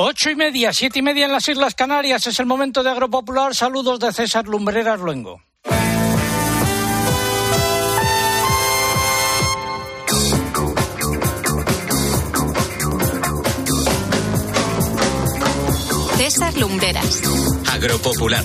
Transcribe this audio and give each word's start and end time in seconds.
Ocho 0.00 0.30
y 0.30 0.36
media, 0.36 0.72
siete 0.72 1.00
y 1.00 1.02
media 1.02 1.24
en 1.24 1.32
las 1.32 1.48
Islas 1.48 1.74
Canarias. 1.74 2.24
Es 2.28 2.38
el 2.38 2.46
momento 2.46 2.84
de 2.84 2.90
Agropopular. 2.90 3.52
Saludos 3.52 3.98
de 3.98 4.12
César 4.12 4.46
Lumbreras 4.46 5.00
Luengo. 5.00 5.42
César 16.16 16.56
Lumbreras. 16.56 17.22
Agropopular. 17.72 18.44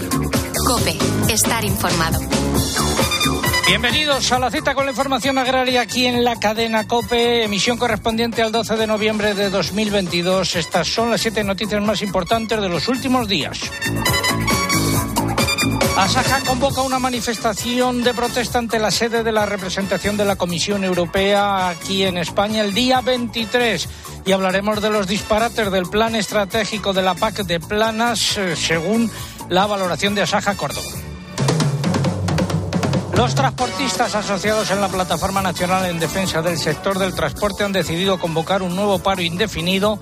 Cope. 0.65 0.97
Estar 1.31 1.63
informado. 1.63 2.19
Bienvenidos 3.65 4.31
a 4.31 4.39
la 4.39 4.51
cita 4.51 4.75
con 4.75 4.85
la 4.85 4.91
información 4.91 5.37
agraria 5.37 5.81
aquí 5.81 6.05
en 6.05 6.23
la 6.23 6.35
cadena 6.37 6.85
COPE, 6.85 7.45
emisión 7.45 7.77
correspondiente 7.77 8.41
al 8.41 8.51
12 8.51 8.75
de 8.75 8.87
noviembre 8.87 9.33
de 9.33 9.49
2022. 9.49 10.57
Estas 10.57 10.87
son 10.87 11.09
las 11.09 11.21
siete 11.21 11.43
noticias 11.43 11.81
más 11.81 12.01
importantes 12.01 12.61
de 12.61 12.69
los 12.69 12.87
últimos 12.89 13.27
días. 13.27 13.59
Asaja 15.95 16.41
convoca 16.41 16.81
una 16.81 16.99
manifestación 16.99 18.03
de 18.03 18.13
protesta 18.13 18.59
ante 18.59 18.79
la 18.79 18.91
sede 18.91 19.23
de 19.23 19.31
la 19.31 19.45
representación 19.45 20.17
de 20.17 20.25
la 20.25 20.35
Comisión 20.35 20.83
Europea 20.83 21.69
aquí 21.69 22.03
en 22.03 22.17
España 22.17 22.63
el 22.63 22.73
día 22.73 22.99
23 23.01 23.87
y 24.25 24.31
hablaremos 24.31 24.81
de 24.81 24.89
los 24.89 25.07
disparates 25.07 25.71
del 25.71 25.85
plan 25.85 26.15
estratégico 26.15 26.93
de 26.93 27.03
la 27.03 27.13
PAC 27.13 27.43
de 27.43 27.59
Planas 27.59 28.37
eh, 28.37 28.55
según 28.55 29.09
la 29.49 29.65
valoración 29.67 30.15
de 30.15 30.23
Asaja 30.23 30.55
Córdoba. 30.55 31.02
Los 33.15 33.35
transportistas 33.35 34.15
asociados 34.15 34.71
en 34.71 34.81
la 34.81 34.87
Plataforma 34.87 35.41
Nacional 35.41 35.85
en 35.85 35.99
Defensa 35.99 36.41
del 36.41 36.57
Sector 36.57 36.97
del 36.97 37.13
Transporte 37.13 37.63
han 37.63 37.71
decidido 37.71 38.19
convocar 38.19 38.63
un 38.63 38.75
nuevo 38.75 38.99
paro 38.99 39.21
indefinido 39.21 39.99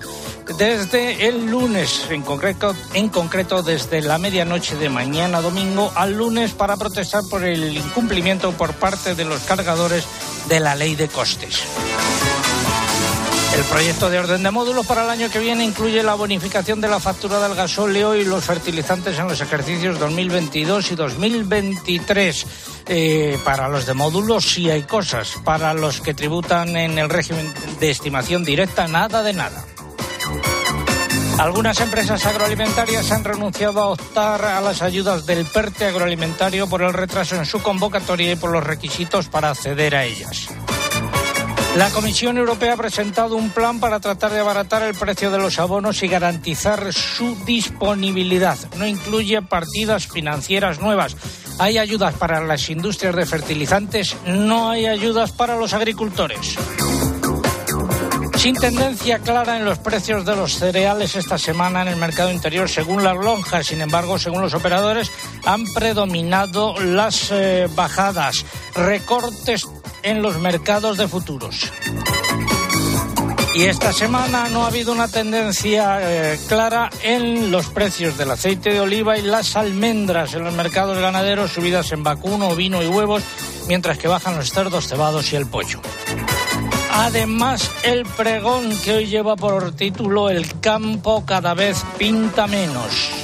desde 0.58 1.28
el 1.28 1.46
lunes, 1.46 2.06
en 2.08 2.22
concreto, 2.22 2.74
en 2.94 3.10
concreto 3.10 3.62
desde 3.62 4.00
la 4.00 4.16
medianoche 4.16 4.76
de 4.76 4.88
mañana 4.88 5.42
domingo 5.42 5.92
al 5.94 6.14
lunes 6.14 6.52
para 6.52 6.76
protestar 6.78 7.22
por 7.30 7.44
el 7.44 7.76
incumplimiento 7.76 8.52
por 8.52 8.72
parte 8.72 9.14
de 9.14 9.24
los 9.26 9.40
cargadores 9.42 10.04
de 10.48 10.60
la 10.60 10.74
ley 10.74 10.94
de 10.94 11.08
costes. 11.08 11.62
El 13.54 13.64
proyecto 13.64 14.08
de 14.08 14.18
orden 14.18 14.42
de 14.42 14.50
módulos 14.50 14.86
para 14.86 15.04
el 15.04 15.10
año 15.10 15.28
que 15.28 15.38
viene 15.38 15.62
incluye 15.62 16.02
la 16.02 16.14
bonificación 16.14 16.80
de 16.80 16.88
la 16.88 16.98
factura 16.98 17.38
del 17.38 17.54
gasóleo 17.54 18.16
y 18.16 18.24
los 18.24 18.42
fertilizantes 18.42 19.18
en 19.18 19.28
los 19.28 19.42
ejercicios 19.42 19.98
2022 19.98 20.90
y 20.90 20.94
2023. 20.94 22.46
Eh, 22.86 23.38
para 23.44 23.68
los 23.68 23.86
de 23.86 23.94
módulos 23.94 24.44
sí 24.44 24.70
hay 24.70 24.82
cosas. 24.82 25.34
Para 25.44 25.74
los 25.74 26.00
que 26.00 26.14
tributan 26.14 26.76
en 26.76 26.98
el 26.98 27.08
régimen 27.08 27.52
de 27.80 27.90
estimación 27.90 28.44
directa, 28.44 28.88
nada 28.88 29.22
de 29.22 29.32
nada. 29.32 29.64
Algunas 31.38 31.80
empresas 31.80 32.24
agroalimentarias 32.24 33.10
han 33.10 33.24
renunciado 33.24 33.80
a 33.80 33.88
optar 33.88 34.44
a 34.44 34.60
las 34.60 34.82
ayudas 34.82 35.26
del 35.26 35.44
PERTE 35.44 35.86
agroalimentario 35.86 36.68
por 36.68 36.82
el 36.82 36.92
retraso 36.92 37.36
en 37.36 37.46
su 37.46 37.60
convocatoria 37.62 38.32
y 38.32 38.36
por 38.36 38.50
los 38.50 38.62
requisitos 38.62 39.28
para 39.28 39.50
acceder 39.50 39.96
a 39.96 40.04
ellas. 40.04 40.48
La 41.76 41.88
Comisión 41.88 42.36
Europea 42.36 42.74
ha 42.74 42.76
presentado 42.76 43.34
un 43.34 43.48
plan 43.48 43.80
para 43.80 43.98
tratar 43.98 44.30
de 44.30 44.40
abaratar 44.40 44.82
el 44.82 44.94
precio 44.94 45.30
de 45.30 45.38
los 45.38 45.58
abonos 45.58 46.02
y 46.02 46.08
garantizar 46.08 46.92
su 46.92 47.34
disponibilidad. 47.46 48.58
No 48.76 48.86
incluye 48.86 49.40
partidas 49.40 50.06
financieras 50.06 50.80
nuevas. 50.80 51.16
Hay 51.58 51.78
ayudas 51.78 52.14
para 52.14 52.44
las 52.44 52.68
industrias 52.68 53.16
de 53.16 53.24
fertilizantes, 53.24 54.14
no 54.26 54.70
hay 54.70 54.84
ayudas 54.84 55.32
para 55.32 55.56
los 55.56 55.72
agricultores. 55.72 56.56
Sin 58.36 58.54
tendencia 58.54 59.20
clara 59.20 59.56
en 59.56 59.64
los 59.64 59.78
precios 59.78 60.26
de 60.26 60.36
los 60.36 60.58
cereales 60.58 61.16
esta 61.16 61.38
semana 61.38 61.82
en 61.82 61.88
el 61.88 61.96
mercado 61.96 62.32
interior, 62.32 62.68
según 62.68 63.02
las 63.02 63.16
lonjas. 63.16 63.66
Sin 63.66 63.80
embargo, 63.80 64.18
según 64.18 64.42
los 64.42 64.52
operadores, 64.52 65.10
han 65.46 65.64
predominado 65.72 66.78
las 66.80 67.30
eh, 67.30 67.68
bajadas, 67.74 68.44
recortes 68.74 69.66
en 70.02 70.22
los 70.22 70.38
mercados 70.38 70.98
de 70.98 71.08
futuros. 71.08 71.72
Y 73.54 73.64
esta 73.64 73.92
semana 73.92 74.48
no 74.48 74.64
ha 74.64 74.68
habido 74.68 74.92
una 74.92 75.08
tendencia 75.08 75.98
eh, 76.00 76.40
clara 76.48 76.88
en 77.02 77.50
los 77.50 77.66
precios 77.66 78.16
del 78.16 78.30
aceite 78.30 78.72
de 78.72 78.80
oliva 78.80 79.18
y 79.18 79.22
las 79.22 79.56
almendras 79.56 80.32
en 80.32 80.44
los 80.44 80.54
mercados 80.54 80.98
ganaderos, 80.98 81.52
subidas 81.52 81.92
en 81.92 82.02
vacuno, 82.02 82.56
vino 82.56 82.82
y 82.82 82.86
huevos, 82.86 83.22
mientras 83.68 83.98
que 83.98 84.08
bajan 84.08 84.36
los 84.36 84.50
cerdos 84.50 84.88
cebados 84.88 85.32
y 85.32 85.36
el 85.36 85.46
pollo. 85.46 85.80
Además, 86.94 87.70
el 87.84 88.04
pregón 88.04 88.74
que 88.82 88.94
hoy 88.94 89.06
lleva 89.06 89.36
por 89.36 89.72
título 89.72 90.30
El 90.30 90.60
campo 90.60 91.24
cada 91.26 91.52
vez 91.52 91.82
pinta 91.98 92.46
menos. 92.46 93.21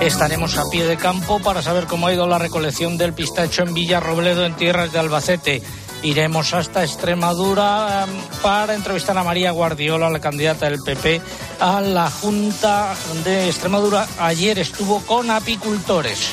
Estaremos 0.00 0.56
a 0.56 0.64
pie 0.70 0.86
de 0.86 0.96
campo 0.96 1.40
para 1.40 1.60
saber 1.60 1.86
cómo 1.86 2.06
ha 2.06 2.14
ido 2.14 2.26
la 2.26 2.38
recolección 2.38 2.96
del 2.96 3.12
pistacho 3.12 3.62
en 3.62 3.74
Villarrobledo, 3.74 4.46
en 4.46 4.56
tierras 4.56 4.90
de 4.92 4.98
Albacete. 4.98 5.62
Iremos 6.02 6.54
hasta 6.54 6.82
Extremadura 6.82 8.04
em, 8.04 8.40
para 8.40 8.74
entrevistar 8.74 9.18
a 9.18 9.24
María 9.24 9.50
Guardiola, 9.50 10.08
la 10.08 10.18
candidata 10.18 10.70
del 10.70 10.80
PP, 10.80 11.20
a 11.60 11.82
la 11.82 12.10
Junta 12.10 12.94
de 13.24 13.48
Extremadura. 13.48 14.08
Ayer 14.18 14.58
estuvo 14.58 15.00
con 15.00 15.30
apicultores. 15.30 16.30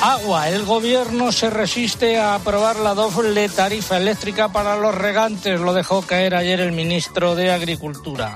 Agua. 0.00 0.48
El 0.48 0.64
gobierno 0.64 1.30
se 1.30 1.50
resiste 1.50 2.18
a 2.18 2.36
aprobar 2.36 2.76
la 2.76 2.94
doble 2.94 3.50
tarifa 3.50 3.98
eléctrica 3.98 4.48
para 4.48 4.76
los 4.76 4.94
regantes. 4.94 5.60
Lo 5.60 5.74
dejó 5.74 6.00
caer 6.00 6.34
ayer 6.34 6.60
el 6.60 6.72
ministro 6.72 7.34
de 7.34 7.50
Agricultura. 7.50 8.34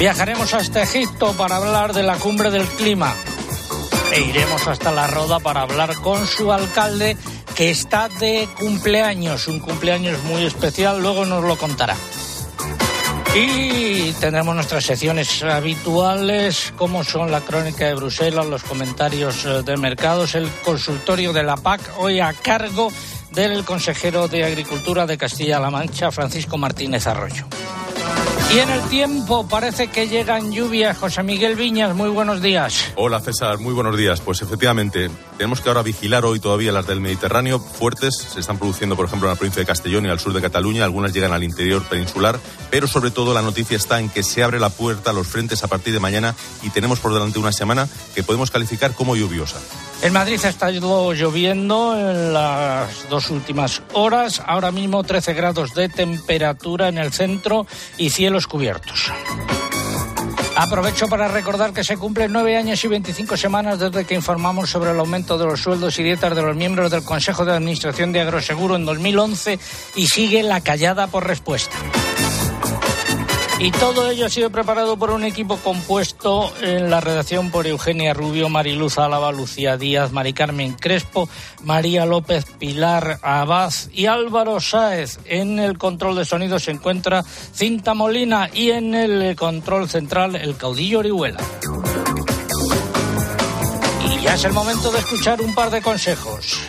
Viajaremos 0.00 0.54
hasta 0.54 0.82
Egipto 0.82 1.34
para 1.34 1.56
hablar 1.56 1.92
de 1.92 2.02
la 2.02 2.16
cumbre 2.16 2.50
del 2.50 2.66
clima. 2.66 3.14
E 4.10 4.22
iremos 4.22 4.66
hasta 4.66 4.90
la 4.92 5.06
Roda 5.06 5.40
para 5.40 5.60
hablar 5.60 5.94
con 5.96 6.26
su 6.26 6.50
alcalde 6.50 7.18
que 7.54 7.70
está 7.70 8.08
de 8.08 8.48
cumpleaños, 8.58 9.46
un 9.46 9.60
cumpleaños 9.60 10.18
muy 10.24 10.46
especial, 10.46 11.02
luego 11.02 11.26
nos 11.26 11.44
lo 11.44 11.58
contará. 11.58 11.96
Y 13.34 14.12
tendremos 14.12 14.54
nuestras 14.54 14.84
secciones 14.84 15.42
habituales, 15.42 16.72
como 16.78 17.04
son 17.04 17.30
la 17.30 17.42
crónica 17.42 17.84
de 17.84 17.94
Bruselas, 17.94 18.46
los 18.46 18.62
comentarios 18.62 19.44
eh, 19.44 19.62
de 19.62 19.76
mercados, 19.76 20.34
el 20.34 20.48
consultorio 20.64 21.34
de 21.34 21.42
la 21.42 21.58
PAC, 21.58 21.82
hoy 21.98 22.20
a 22.20 22.32
cargo 22.32 22.90
del 23.32 23.66
consejero 23.66 24.28
de 24.28 24.44
Agricultura 24.44 25.04
de 25.04 25.18
Castilla-La 25.18 25.68
Mancha, 25.68 26.10
Francisco 26.10 26.56
Martínez 26.56 27.06
Arroyo. 27.06 27.44
Y 28.52 28.58
en 28.58 28.68
el 28.68 28.82
tiempo 28.88 29.46
parece 29.46 29.86
que 29.86 30.08
llegan 30.08 30.50
lluvias. 30.50 30.98
José 30.98 31.22
Miguel 31.22 31.54
Viñas, 31.54 31.94
muy 31.94 32.08
buenos 32.08 32.42
días. 32.42 32.92
Hola 32.96 33.20
César, 33.20 33.58
muy 33.58 33.72
buenos 33.72 33.96
días. 33.96 34.20
Pues 34.20 34.42
efectivamente, 34.42 35.08
tenemos 35.38 35.60
que 35.60 35.68
ahora 35.68 35.82
vigilar 35.82 36.24
hoy 36.24 36.40
todavía 36.40 36.72
las 36.72 36.84
del 36.84 37.00
Mediterráneo. 37.00 37.60
Fuertes 37.60 38.16
se 38.16 38.40
están 38.40 38.58
produciendo, 38.58 38.96
por 38.96 39.06
ejemplo, 39.06 39.28
en 39.28 39.34
la 39.34 39.38
provincia 39.38 39.60
de 39.60 39.66
Castellón 39.66 40.04
y 40.06 40.08
al 40.08 40.18
sur 40.18 40.32
de 40.32 40.40
Cataluña. 40.40 40.82
Algunas 40.82 41.12
llegan 41.12 41.32
al 41.32 41.44
interior 41.44 41.84
peninsular. 41.84 42.40
Pero 42.72 42.88
sobre 42.88 43.12
todo 43.12 43.32
la 43.32 43.42
noticia 43.42 43.76
está 43.76 44.00
en 44.00 44.08
que 44.08 44.24
se 44.24 44.42
abre 44.42 44.58
la 44.58 44.70
puerta 44.70 45.10
a 45.10 45.12
los 45.12 45.28
frentes 45.28 45.62
a 45.62 45.68
partir 45.68 45.92
de 45.92 46.00
mañana 46.00 46.34
y 46.64 46.70
tenemos 46.70 46.98
por 46.98 47.14
delante 47.14 47.38
una 47.38 47.52
semana 47.52 47.88
que 48.16 48.24
podemos 48.24 48.50
calificar 48.50 48.94
como 48.94 49.14
lluviosa. 49.14 49.60
En 50.02 50.14
Madrid 50.14 50.40
ha 50.44 50.48
estado 50.48 51.12
lloviendo 51.12 51.94
en 51.94 52.32
las 52.32 53.06
dos 53.10 53.28
últimas 53.30 53.82
horas. 53.92 54.42
Ahora 54.46 54.72
mismo 54.72 55.04
13 55.04 55.34
grados 55.34 55.74
de 55.74 55.90
temperatura 55.90 56.88
en 56.88 56.96
el 56.96 57.12
centro 57.12 57.66
y 57.98 58.08
cubiertos. 58.46 59.12
Aprovecho 60.56 61.08
para 61.08 61.28
recordar 61.28 61.72
que 61.72 61.84
se 61.84 61.96
cumplen 61.96 62.32
nueve 62.32 62.56
años 62.56 62.84
y 62.84 62.88
25 62.88 63.36
semanas 63.36 63.78
desde 63.78 64.04
que 64.04 64.14
informamos 64.14 64.68
sobre 64.68 64.90
el 64.90 64.98
aumento 64.98 65.38
de 65.38 65.46
los 65.46 65.60
sueldos 65.60 65.98
y 65.98 66.02
dietas 66.02 66.34
de 66.34 66.42
los 66.42 66.54
miembros 66.54 66.90
del 66.90 67.02
Consejo 67.02 67.44
de 67.44 67.52
Administración 67.52 68.12
de 68.12 68.20
Agroseguro 68.20 68.76
en 68.76 68.84
2011 68.84 69.58
y 69.94 70.06
sigue 70.06 70.42
la 70.42 70.60
callada 70.60 71.06
por 71.06 71.26
respuesta. 71.26 71.76
Y 73.62 73.70
todo 73.72 74.10
ello 74.10 74.24
ha 74.24 74.30
sido 74.30 74.48
preparado 74.48 74.96
por 74.96 75.10
un 75.10 75.22
equipo 75.22 75.58
compuesto 75.58 76.50
en 76.62 76.88
la 76.88 77.02
redacción 77.02 77.50
por 77.50 77.66
Eugenia 77.66 78.14
Rubio, 78.14 78.48
Mariluz 78.48 78.96
Álava, 78.96 79.30
Lucía 79.32 79.76
Díaz, 79.76 80.12
Mari 80.12 80.32
Carmen 80.32 80.72
Crespo, 80.72 81.28
María 81.62 82.06
López, 82.06 82.46
Pilar 82.58 83.18
Abad 83.20 83.70
y 83.92 84.06
Álvaro 84.06 84.60
Sáez. 84.60 85.18
En 85.26 85.58
el 85.58 85.76
control 85.76 86.16
de 86.16 86.24
sonido 86.24 86.58
se 86.58 86.70
encuentra 86.70 87.22
Cinta 87.22 87.92
Molina 87.92 88.48
y 88.50 88.70
en 88.70 88.94
el 88.94 89.36
control 89.36 89.90
central 89.90 90.36
el 90.36 90.56
caudillo 90.56 91.00
Orihuela. 91.00 91.40
Y 94.06 94.22
ya 94.22 94.36
es 94.36 94.44
el 94.44 94.54
momento 94.54 94.90
de 94.90 95.00
escuchar 95.00 95.42
un 95.42 95.54
par 95.54 95.70
de 95.70 95.82
consejos. 95.82 96.60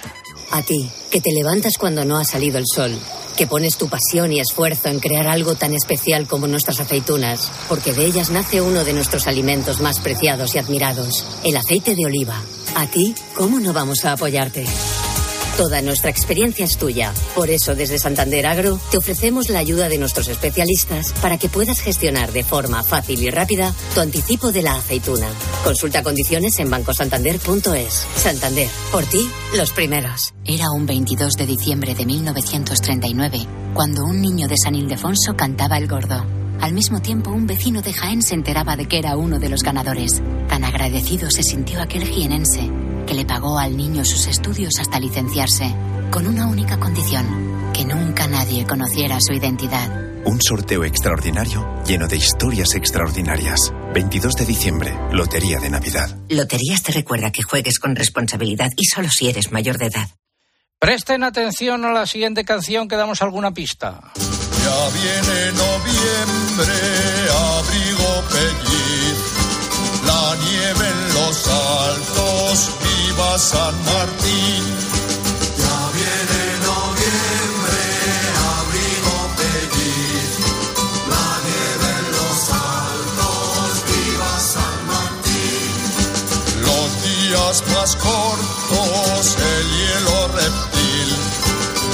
A 0.51 0.61
ti, 0.61 0.91
que 1.09 1.21
te 1.21 1.31
levantas 1.31 1.77
cuando 1.77 2.03
no 2.03 2.17
ha 2.17 2.25
salido 2.25 2.57
el 2.57 2.65
sol 2.67 2.91
que 3.37 3.47
pones 3.47 3.77
tu 3.77 3.87
pasión 3.87 4.31
y 4.31 4.39
esfuerzo 4.39 4.89
en 4.89 4.99
crear 4.99 5.27
algo 5.27 5.55
tan 5.55 5.73
especial 5.73 6.27
como 6.27 6.47
nuestras 6.47 6.79
aceitunas, 6.79 7.51
porque 7.67 7.93
de 7.93 8.05
ellas 8.05 8.29
nace 8.29 8.61
uno 8.61 8.83
de 8.83 8.93
nuestros 8.93 9.27
alimentos 9.27 9.81
más 9.81 9.99
preciados 9.99 10.55
y 10.55 10.59
admirados, 10.59 11.25
el 11.43 11.57
aceite 11.57 11.95
de 11.95 12.05
oliva. 12.05 12.41
¿A 12.75 12.87
ti 12.87 13.13
cómo 13.35 13.59
no 13.59 13.73
vamos 13.73 14.05
a 14.05 14.13
apoyarte? 14.13 14.65
Toda 15.57 15.81
nuestra 15.81 16.09
experiencia 16.09 16.65
es 16.65 16.77
tuya. 16.77 17.13
Por 17.35 17.49
eso, 17.49 17.75
desde 17.75 17.99
Santander 17.99 18.47
Agro, 18.47 18.79
te 18.89 18.97
ofrecemos 18.97 19.49
la 19.49 19.59
ayuda 19.59 19.89
de 19.89 19.97
nuestros 19.97 20.27
especialistas 20.27 21.13
para 21.21 21.37
que 21.37 21.49
puedas 21.49 21.81
gestionar 21.81 22.31
de 22.31 22.43
forma 22.43 22.83
fácil 22.83 23.21
y 23.21 23.29
rápida 23.29 23.73
tu 23.93 23.99
anticipo 23.99 24.51
de 24.51 24.61
la 24.61 24.75
aceituna. 24.75 25.27
Consulta 25.63 26.03
condiciones 26.03 26.57
en 26.59 26.69
bancosantander.es. 26.69 28.07
Santander, 28.15 28.69
por 28.91 29.05
ti, 29.05 29.29
los 29.55 29.71
primeros. 29.71 30.33
Era 30.45 30.71
un 30.71 30.85
22 30.85 31.33
de 31.33 31.45
diciembre 31.45 31.95
de 31.95 32.05
1939, 32.05 33.45
cuando 33.73 34.05
un 34.05 34.21
niño 34.21 34.47
de 34.47 34.57
San 34.57 34.75
Ildefonso 34.75 35.35
cantaba 35.35 35.77
el 35.77 35.87
gordo. 35.87 36.25
Al 36.61 36.73
mismo 36.73 37.01
tiempo, 37.01 37.31
un 37.31 37.45
vecino 37.45 37.81
de 37.81 37.91
Jaén 37.91 38.21
se 38.21 38.35
enteraba 38.35 38.75
de 38.75 38.87
que 38.87 38.99
era 38.99 39.17
uno 39.17 39.37
de 39.37 39.49
los 39.49 39.63
ganadores. 39.63 40.21
Tan 40.47 40.63
agradecido 40.63 41.29
se 41.29 41.43
sintió 41.43 41.81
aquel 41.81 42.05
jienense 42.05 42.69
que 43.11 43.17
le 43.17 43.25
pagó 43.25 43.59
al 43.59 43.75
niño 43.75 44.05
sus 44.05 44.25
estudios 44.27 44.79
hasta 44.79 44.97
licenciarse, 44.97 45.75
con 46.11 46.27
una 46.27 46.47
única 46.47 46.79
condición, 46.79 47.71
que 47.73 47.83
nunca 47.83 48.25
nadie 48.25 48.65
conociera 48.65 49.17
su 49.19 49.33
identidad. 49.33 50.23
Un 50.23 50.41
sorteo 50.41 50.85
extraordinario 50.85 51.83
lleno 51.85 52.07
de 52.07 52.15
historias 52.15 52.73
extraordinarias. 52.73 53.73
22 53.93 54.33
de 54.35 54.45
diciembre, 54.45 54.97
Lotería 55.11 55.59
de 55.59 55.69
Navidad. 55.69 56.17
Loterías 56.29 56.83
te 56.83 56.93
recuerda 56.93 57.33
que 57.33 57.43
juegues 57.43 57.79
con 57.79 57.97
responsabilidad 57.97 58.69
y 58.77 58.85
solo 58.85 59.09
si 59.09 59.27
eres 59.27 59.51
mayor 59.51 59.77
de 59.77 59.87
edad. 59.87 60.09
Presten 60.79 61.25
atención 61.25 61.83
a 61.83 61.91
la 61.91 62.05
siguiente 62.05 62.45
canción 62.45 62.87
que 62.87 62.95
damos 62.95 63.21
alguna 63.21 63.51
pista. 63.51 63.99
Ya 64.15 64.89
viene 64.89 65.51
noviembre, 65.51 66.79
abrigo 67.57 68.23
pelliz, 68.31 69.19
la 70.05 70.37
nieve 70.45 70.87
en 70.87 71.13
los 71.13 71.47
altos, 71.47 72.90
viva 73.11 73.37
San 73.37 73.75
Martín. 73.83 74.63
Ya 75.57 75.77
viene 75.97 76.41
noviembre, 76.69 77.81
abrigo 78.55 79.15
pelliz, 79.37 80.31
la 81.11 81.27
nieve 81.47 81.87
en 81.99 82.05
los 82.17 82.39
altos, 82.75 83.69
viva 83.89 84.33
San 84.53 84.77
Martín. 84.91 85.73
Los 86.67 86.89
días 87.03 87.63
más 87.73 87.95
cortos, 87.95 89.37
el 89.37 89.67
hielo 89.77 90.27
reptil. 90.27 90.70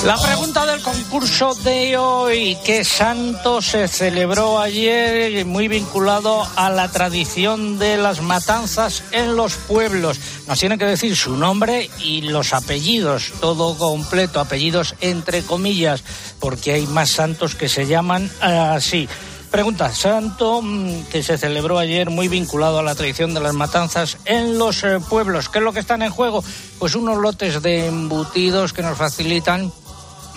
La 0.08 0.16
pregunta 0.16 0.66
del 0.66 0.82
concurso 0.82 1.54
de 1.66 1.98
hoy, 1.98 2.58
¿qué 2.64 2.86
santo 2.86 3.62
se 3.62 3.90
celebró 3.90 4.58
ayer 4.58 5.46
muy 5.46 5.68
vinculado 5.68 6.48
a 6.56 6.70
la 6.70 6.90
tradición 6.90 7.78
de 7.78 7.98
las 7.98 8.22
matanzas 8.22 9.04
en 9.12 9.36
los 9.36 9.56
pueblos? 9.56 10.18
Nos 10.48 10.60
tienen 10.60 10.80
que 10.80 10.86
decir 10.86 11.14
su 11.18 11.36
nombre 11.36 11.90
y 12.00 12.22
los 12.22 12.54
apellidos, 12.54 13.34
todo 13.42 13.78
completo, 13.78 14.40
apellidos 14.40 14.96
entre 15.02 15.42
comillas, 15.42 16.06
porque 16.40 16.72
hay 16.72 16.88
más 16.88 17.10
santos 17.10 17.56
que 17.56 17.68
se 17.68 17.86
llaman 17.86 18.32
así. 18.40 19.10
Pregunta, 19.52 19.94
santo 19.94 20.62
mm, 20.62 21.08
que 21.12 21.22
se 21.22 21.38
celebró 21.38 21.80
ayer 21.80 22.10
muy 22.10 22.30
vinculado 22.30 22.80
a 22.80 22.84
la 22.84 22.96
tradición 22.96 23.34
de 23.34 23.42
las 23.42 23.54
matanzas 23.54 24.20
en 24.24 24.58
los 24.58 24.86
eh, 24.86 25.00
pueblos. 25.10 25.50
¿Qué 25.50 25.58
es 25.58 25.66
lo 25.66 25.74
que 25.74 25.82
están 25.82 26.02
en 26.02 26.12
juego? 26.12 26.46
Pues 26.80 26.96
unos 26.96 27.18
lotes 27.18 27.62
de 27.62 27.88
embutidos 27.88 28.72
que 28.72 28.84
nos 28.84 28.98
facilitan 28.98 29.70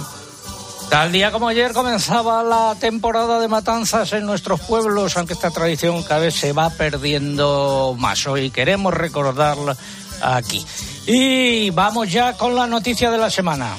Tal 0.89 1.11
día 1.11 1.31
como 1.31 1.47
ayer 1.47 1.71
comenzaba 1.71 2.41
la 2.41 2.75
temporada 2.79 3.39
de 3.39 3.47
matanzas 3.47 4.11
en 4.13 4.25
nuestros 4.25 4.59
pueblos, 4.61 5.15
aunque 5.17 5.33
esta 5.33 5.51
tradición 5.51 6.01
cada 6.01 6.21
vez 6.21 6.33
se 6.33 6.51
va 6.51 6.71
perdiendo 6.71 7.95
más. 7.97 8.25
Hoy 8.25 8.49
queremos 8.49 8.91
recordarla 8.91 9.77
aquí. 10.19 10.65
Y 11.05 11.69
vamos 11.69 12.11
ya 12.11 12.33
con 12.33 12.55
la 12.55 12.65
noticia 12.65 13.11
de 13.11 13.19
la 13.19 13.29
semana. 13.29 13.77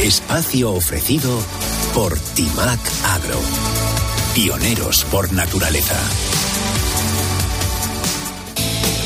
Espacio 0.00 0.72
ofrecido 0.72 1.38
por 1.96 2.14
Timac 2.34 2.78
Agro. 3.04 3.40
Pioneros 4.34 5.02
por 5.06 5.32
naturaleza. 5.32 5.96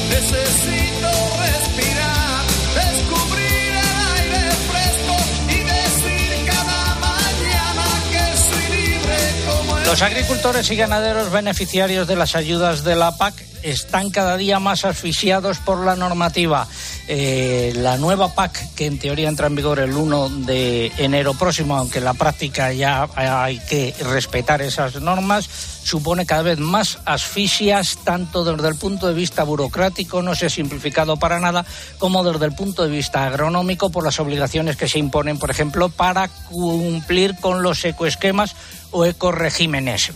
Necesito 0.09 1.09
respirar, 1.39 2.47
descubrir 2.75 3.71
el 3.71 4.07
aire 4.17 4.51
fresco 4.69 5.17
y 5.47 5.59
decir 5.71 6.47
cada 6.53 6.95
mañana 6.97 7.87
que 8.11 8.25
soy 8.51 8.77
libre 8.77 9.19
como 9.47 9.79
el 9.79 9.87
Los 9.87 10.03
agricultores 10.03 10.69
y 10.73 10.75
ganaderos 10.75 11.31
beneficiarios 11.31 12.09
de 12.09 12.17
las 12.17 12.35
ayudas 12.35 12.83
de 12.83 12.97
la 12.97 13.17
PAC 13.17 13.35
están 13.63 14.11
cada 14.11 14.37
día 14.37 14.59
más 14.59 14.85
asfixiados 14.85 15.59
por 15.59 15.85
la 15.85 15.95
normativa. 15.95 16.67
Eh, 17.13 17.73
la 17.75 17.97
nueva 17.97 18.37
PAC, 18.37 18.73
que 18.77 18.87
en 18.87 18.97
teoría 19.01 19.29
entra 19.29 19.49
en 19.49 19.57
vigor 19.57 19.81
el 19.81 19.95
1 19.95 20.29
de 20.47 20.93
enero 20.97 21.35
próximo, 21.35 21.77
aunque 21.77 21.99
en 21.99 22.05
la 22.05 22.15
práctica 22.15 22.73
ya 22.73 23.09
hay 23.17 23.59
que 23.69 23.93
respetar 23.99 24.63
esas 24.63 25.03
normas, 25.03 25.51
supone 25.83 26.25
cada 26.25 26.43
vez 26.43 26.61
más 26.61 27.01
asfixias, 27.07 27.99
tanto 28.05 28.45
desde 28.45 28.69
el 28.69 28.77
punto 28.77 29.09
de 29.09 29.15
vista 29.15 29.43
burocrático, 29.43 30.23
no 30.23 30.37
se 30.37 30.47
ha 30.47 30.51
simplificado 30.51 31.17
para 31.17 31.41
nada, 31.41 31.67
como 31.99 32.23
desde 32.23 32.47
el 32.47 32.53
punto 32.53 32.85
de 32.85 32.91
vista 32.91 33.27
agronómico, 33.27 33.91
por 33.91 34.05
las 34.05 34.21
obligaciones 34.21 34.77
que 34.77 34.89
se 34.89 35.01
imponen, 35.01 35.37
por 35.37 35.51
ejemplo, 35.51 35.89
para 35.89 36.29
cumplir 36.29 37.35
con 37.41 37.65
los 37.65 37.85
ecoesquemas 37.85 38.55
o 38.93 39.05
ecoregímenes. 39.05 40.13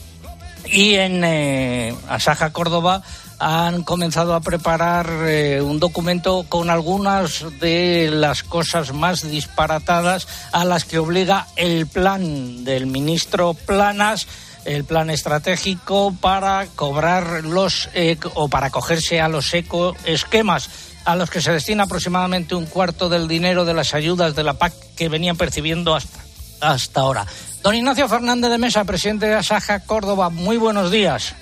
Y 0.67 0.95
en 0.95 1.25
eh, 1.25 1.93
Asaja, 2.09 2.53
Córdoba, 2.53 3.03
han 3.39 3.83
comenzado 3.83 4.35
a 4.35 4.41
preparar 4.41 5.11
eh, 5.27 5.61
un 5.61 5.81
documento 5.81 6.45
con 6.49 6.71
algunas 6.71 7.45
de 7.61 8.11
las 8.13 8.43
cosas 8.43 8.93
más 8.93 9.29
disparatadas 9.29 10.29
a 10.53 10.65
las 10.65 10.85
que 10.85 10.99
obliga 10.99 11.47
el 11.57 11.87
plan 11.87 12.65
del 12.65 12.87
ministro 12.87 13.55
Planas 13.55 14.27
el 14.65 14.85
plan 14.85 15.11
estratégico 15.11 16.15
para 16.21 16.67
cobrar 16.75 17.45
los 17.45 17.91
o 18.33 18.49
para 18.49 18.69
acogerse 18.69 19.21
a 19.21 19.29
los 19.29 19.53
ecoesquemas 19.53 20.71
a 21.05 21.17
los 21.17 21.31
que 21.31 21.41
se 21.41 21.53
destina 21.53 21.85
aproximadamente 21.85 22.55
un 22.55 22.67
cuarto 22.67 23.09
del 23.09 23.29
dinero 23.29 23.65
de 23.65 23.75
las 23.75 23.95
ayudas 23.95 24.35
de 24.35 24.43
la 24.43 24.55
PAC 24.55 24.73
que 24.97 25.09
venían 25.09 25.37
percibiendo 25.37 25.95
hasta, 25.95 26.19
hasta 26.61 27.01
ahora. 27.01 27.27
Don 27.63 27.75
Ignacio 27.75 28.09
Fernández 28.09 28.51
de 28.51 28.59
Mesa, 28.59 28.85
presidente 28.85 29.27
de 29.27 29.35
Asaja 29.35 29.81
Córdoba, 29.81 30.31
muy 30.31 30.57
buenos 30.57 30.91
días. 30.91 31.35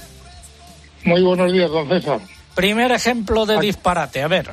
Muy 1.05 1.23
buenos 1.23 1.53
días, 1.53 1.71
don 1.71 1.89
César. 1.89 2.21
Primer 2.55 2.93
ejemplo 2.93 3.47
de 3.47 3.59
disparate, 3.61 4.23
a 4.23 4.29
ver. 4.29 4.51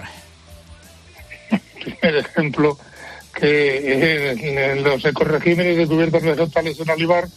Primer 1.84 2.16
ejemplo 2.18 2.78
que 3.34 4.74
en, 4.74 4.84
los 4.84 5.04
ecoregímenes 5.06 5.78
de 5.78 5.88
cubiertas 5.88 6.24
vegetales 6.24 6.80
en 6.80 6.90
olivar, 6.90 7.28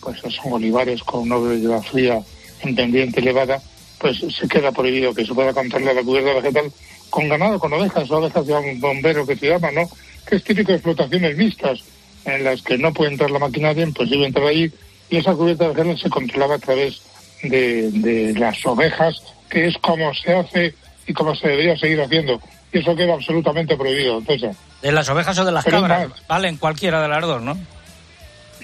pues 0.00 0.20
son 0.20 0.52
olivares 0.52 1.02
con 1.02 1.22
una 1.22 1.36
velocidad 1.36 1.82
fría 1.82 2.20
en 2.62 2.74
pendiente 2.74 3.20
elevada, 3.20 3.60
pues 3.98 4.18
se 4.18 4.48
queda 4.48 4.72
prohibido 4.72 5.14
que 5.14 5.24
se 5.24 5.34
pueda 5.34 5.52
contarle 5.52 5.94
la 5.94 6.02
cubierta 6.02 6.34
vegetal 6.34 6.72
con 7.10 7.28
ganado, 7.28 7.58
con 7.58 7.72
ovejas, 7.72 8.10
o 8.10 8.18
ovejas 8.18 8.46
de 8.46 8.54
un 8.54 8.80
bombero 8.80 9.26
que 9.26 9.36
se 9.36 9.48
llama, 9.48 9.70
¿no? 9.70 9.88
Que 10.26 10.36
es 10.36 10.44
típico 10.44 10.72
de 10.72 10.78
explotaciones 10.78 11.36
mixtas, 11.36 11.84
en 12.24 12.44
las 12.44 12.62
que 12.62 12.76
no 12.76 12.92
puede 12.92 13.12
entrar 13.12 13.30
la 13.30 13.38
maquinaria, 13.38 13.84
imposible 13.84 14.26
entrar 14.26 14.46
ahí, 14.46 14.70
y 15.08 15.16
esa 15.18 15.34
cubierta 15.34 15.68
vegetal 15.68 15.98
se 15.98 16.10
controlaba 16.10 16.56
a 16.56 16.58
través 16.58 17.00
de, 17.00 17.00
de 17.48 18.34
las 18.38 18.64
ovejas, 18.66 19.22
que 19.48 19.66
es 19.68 19.78
como 19.78 20.12
se 20.14 20.34
hace 20.34 20.74
y 21.06 21.12
como 21.12 21.34
se 21.34 21.48
debería 21.48 21.76
seguir 21.76 22.00
haciendo. 22.00 22.40
Y 22.72 22.78
eso 22.78 22.94
queda 22.96 23.14
absolutamente 23.14 23.76
prohibido, 23.76 24.18
entonces. 24.18 24.56
¿De 24.82 24.92
las 24.92 25.08
ovejas 25.08 25.38
o 25.38 25.44
de 25.44 25.52
las 25.52 25.64
Pero 25.64 25.80
cabras? 25.80 26.08
más. 26.08 26.26
Valen 26.26 26.56
cualquiera 26.56 27.00
de 27.00 27.08
las 27.08 27.22
dos, 27.22 27.42
¿no? 27.42 27.56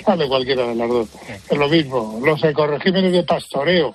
vale 0.07 0.27
cualquiera 0.29 0.67
de 0.67 0.75
las 0.75 0.89
dos. 0.89 1.09
Es 1.49 1.57
lo 1.57 1.69
mismo, 1.69 2.21
los 2.25 2.43
ecoregímenes 2.43 3.13
de 3.13 3.23
pastoreo. 3.23 3.95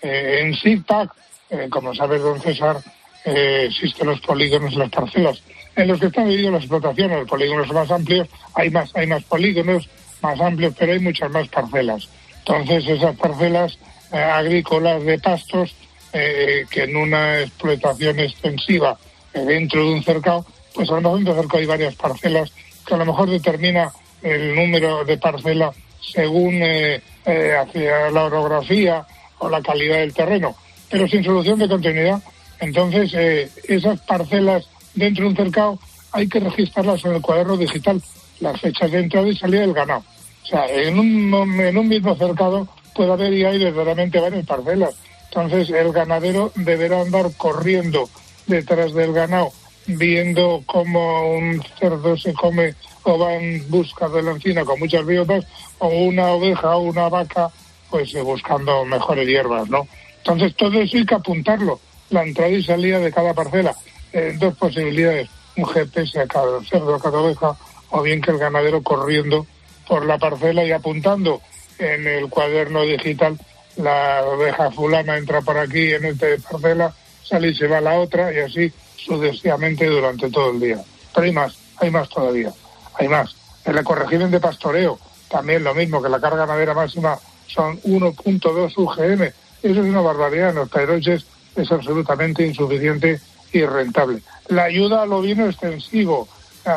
Eh, 0.00 0.40
en 0.42 0.54
SIPAC, 0.54 1.10
eh, 1.50 1.66
como 1.70 1.94
sabe 1.94 2.18
don 2.18 2.40
César, 2.40 2.76
eh, 3.24 3.66
existen 3.68 4.08
los 4.08 4.20
polígonos 4.20 4.72
y 4.72 4.76
las 4.76 4.90
parcelas. 4.90 5.42
En 5.74 5.88
los 5.88 6.00
que 6.00 6.06
están 6.06 6.28
divididas 6.28 6.52
las 6.52 6.62
explotaciones, 6.62 7.18
los 7.18 7.28
polígonos 7.28 7.72
más 7.72 7.90
amplios, 7.90 8.28
hay 8.54 8.70
más, 8.70 8.94
hay 8.94 9.06
más 9.06 9.22
polígonos 9.24 9.88
más 10.22 10.40
amplios, 10.40 10.74
pero 10.78 10.92
hay 10.92 10.98
muchas 11.00 11.30
más 11.30 11.48
parcelas. 11.48 12.08
Entonces, 12.38 12.88
esas 12.88 13.16
parcelas 13.16 13.78
agrícolas 14.16 15.04
de 15.04 15.18
pastos, 15.18 15.74
eh, 16.12 16.64
que 16.70 16.84
en 16.84 16.96
una 16.96 17.40
explotación 17.40 18.18
extensiva 18.18 18.96
eh, 19.34 19.40
dentro 19.40 19.84
de 19.84 19.92
un 19.92 20.02
cercado, 20.02 20.46
pues 20.74 20.88
a 20.88 20.94
lo 20.94 21.00
mejor 21.02 21.16
dentro 21.16 21.34
del 21.34 21.42
cercado 21.42 21.60
hay 21.60 21.66
varias 21.66 21.94
parcelas 21.96 22.52
que 22.86 22.94
a 22.94 22.96
lo 22.96 23.04
mejor 23.04 23.28
determina 23.28 23.92
el 24.22 24.54
número 24.54 25.04
de 25.04 25.18
parcelas 25.18 25.76
según 26.00 26.60
eh, 26.62 27.02
hacia 27.26 28.10
la 28.10 28.24
orografía 28.24 29.06
o 29.38 29.50
la 29.50 29.60
calidad 29.60 29.98
del 29.98 30.14
terreno, 30.14 30.56
pero 30.90 31.06
sin 31.06 31.22
solución 31.22 31.58
de 31.58 31.68
continuidad. 31.68 32.22
Entonces, 32.58 33.50
esas 33.68 34.00
parcelas 34.00 34.66
dentro 34.94 35.24
de 35.24 35.30
un 35.30 35.36
cercado 35.36 35.78
hay 36.12 36.26
que 36.26 36.40
registrarlas 36.40 37.04
en 37.04 37.16
el 37.16 37.20
cuaderno 37.20 37.56
digital, 37.56 38.00
las 38.40 38.58
fechas 38.60 38.90
de 38.90 39.00
entrada 39.00 39.28
y 39.28 39.36
salida 39.36 39.60
del 39.60 39.74
ganado. 39.74 40.02
O 40.42 40.46
sea, 40.46 40.66
en 40.66 40.98
un, 40.98 41.60
en 41.60 41.76
un 41.76 41.86
mismo 41.86 42.16
cercado 42.16 42.66
puede 42.98 43.12
haber 43.12 43.32
y 43.32 43.44
hay 43.44 43.58
verdaderamente 43.62 44.18
varias 44.18 44.44
parcelas. 44.44 44.92
Entonces, 45.26 45.70
el 45.70 45.92
ganadero 45.92 46.50
deberá 46.56 47.00
andar 47.00 47.26
corriendo 47.36 48.10
detrás 48.48 48.92
del 48.92 49.12
ganado, 49.12 49.52
viendo 49.86 50.64
cómo 50.66 51.36
un 51.36 51.62
cerdo 51.78 52.16
se 52.16 52.32
come 52.34 52.74
o 53.04 53.16
va 53.16 53.34
en 53.34 53.70
busca 53.70 54.08
de 54.08 54.20
la 54.20 54.32
encina 54.32 54.64
con 54.64 54.80
muchas 54.80 55.06
biotas, 55.06 55.46
o 55.78 55.86
una 55.86 56.32
oveja 56.32 56.74
o 56.74 56.80
una 56.80 57.08
vaca, 57.08 57.50
pues 57.88 58.12
eh, 58.16 58.20
buscando 58.20 58.84
mejores 58.84 59.28
hierbas, 59.28 59.68
¿no? 59.70 59.86
Entonces, 60.16 60.56
todo 60.56 60.80
eso 60.80 60.96
hay 60.96 61.06
que 61.06 61.14
apuntarlo, 61.14 61.78
la 62.10 62.24
entrada 62.24 62.50
y 62.50 62.64
salida 62.64 62.98
de 62.98 63.12
cada 63.12 63.32
parcela. 63.32 63.76
Eh, 64.12 64.34
dos 64.40 64.56
posibilidades, 64.56 65.28
un 65.56 65.66
GPS 65.66 66.18
a 66.18 66.26
cada 66.26 66.60
cerdo, 66.64 66.96
a 66.96 67.00
cada 67.00 67.18
oveja, 67.18 67.56
o 67.90 68.02
bien 68.02 68.20
que 68.20 68.32
el 68.32 68.38
ganadero 68.38 68.82
corriendo 68.82 69.46
por 69.86 70.04
la 70.04 70.18
parcela 70.18 70.64
y 70.64 70.72
apuntando 70.72 71.40
en 71.78 72.06
el 72.06 72.28
cuaderno 72.28 72.82
digital 72.82 73.38
la 73.78 74.24
oveja 74.24 74.70
fulana 74.70 75.16
entra 75.16 75.40
por 75.40 75.56
aquí 75.56 75.92
en 75.92 76.04
esta 76.04 76.26
parcela, 76.50 76.92
sale 77.22 77.48
y 77.48 77.54
se 77.54 77.68
va 77.68 77.78
a 77.78 77.80
la 77.80 77.98
otra 78.00 78.32
y 78.32 78.38
así 78.40 78.72
sucesivamente 78.96 79.86
durante 79.86 80.30
todo 80.30 80.50
el 80.50 80.60
día. 80.60 80.82
Pero 81.14 81.24
hay 81.24 81.32
más, 81.32 81.56
hay 81.76 81.90
más 81.90 82.08
todavía, 82.08 82.52
hay 82.94 83.08
más. 83.08 83.36
El 83.64 83.78
ecoregimen 83.78 84.30
de 84.30 84.40
pastoreo, 84.40 84.98
también 85.28 85.62
lo 85.62 85.74
mismo, 85.74 86.02
que 86.02 86.08
la 86.08 86.20
carga 86.20 86.46
ganadera 86.46 86.74
máxima 86.74 87.18
son 87.46 87.80
1.2 87.82 88.72
UGM. 88.76 89.22
Eso 89.22 89.80
es 89.80 89.86
una 89.86 90.00
barbaridad. 90.00 90.50
En 90.50 90.56
los 90.56 90.68
pedroches 90.68 91.26
es 91.54 91.70
absolutamente 91.70 92.46
insuficiente 92.46 93.20
y 93.52 93.64
rentable. 93.64 94.22
La 94.48 94.64
ayuda 94.64 95.02
al 95.02 95.12
ovino 95.12 95.46
extensivo, 95.46 96.28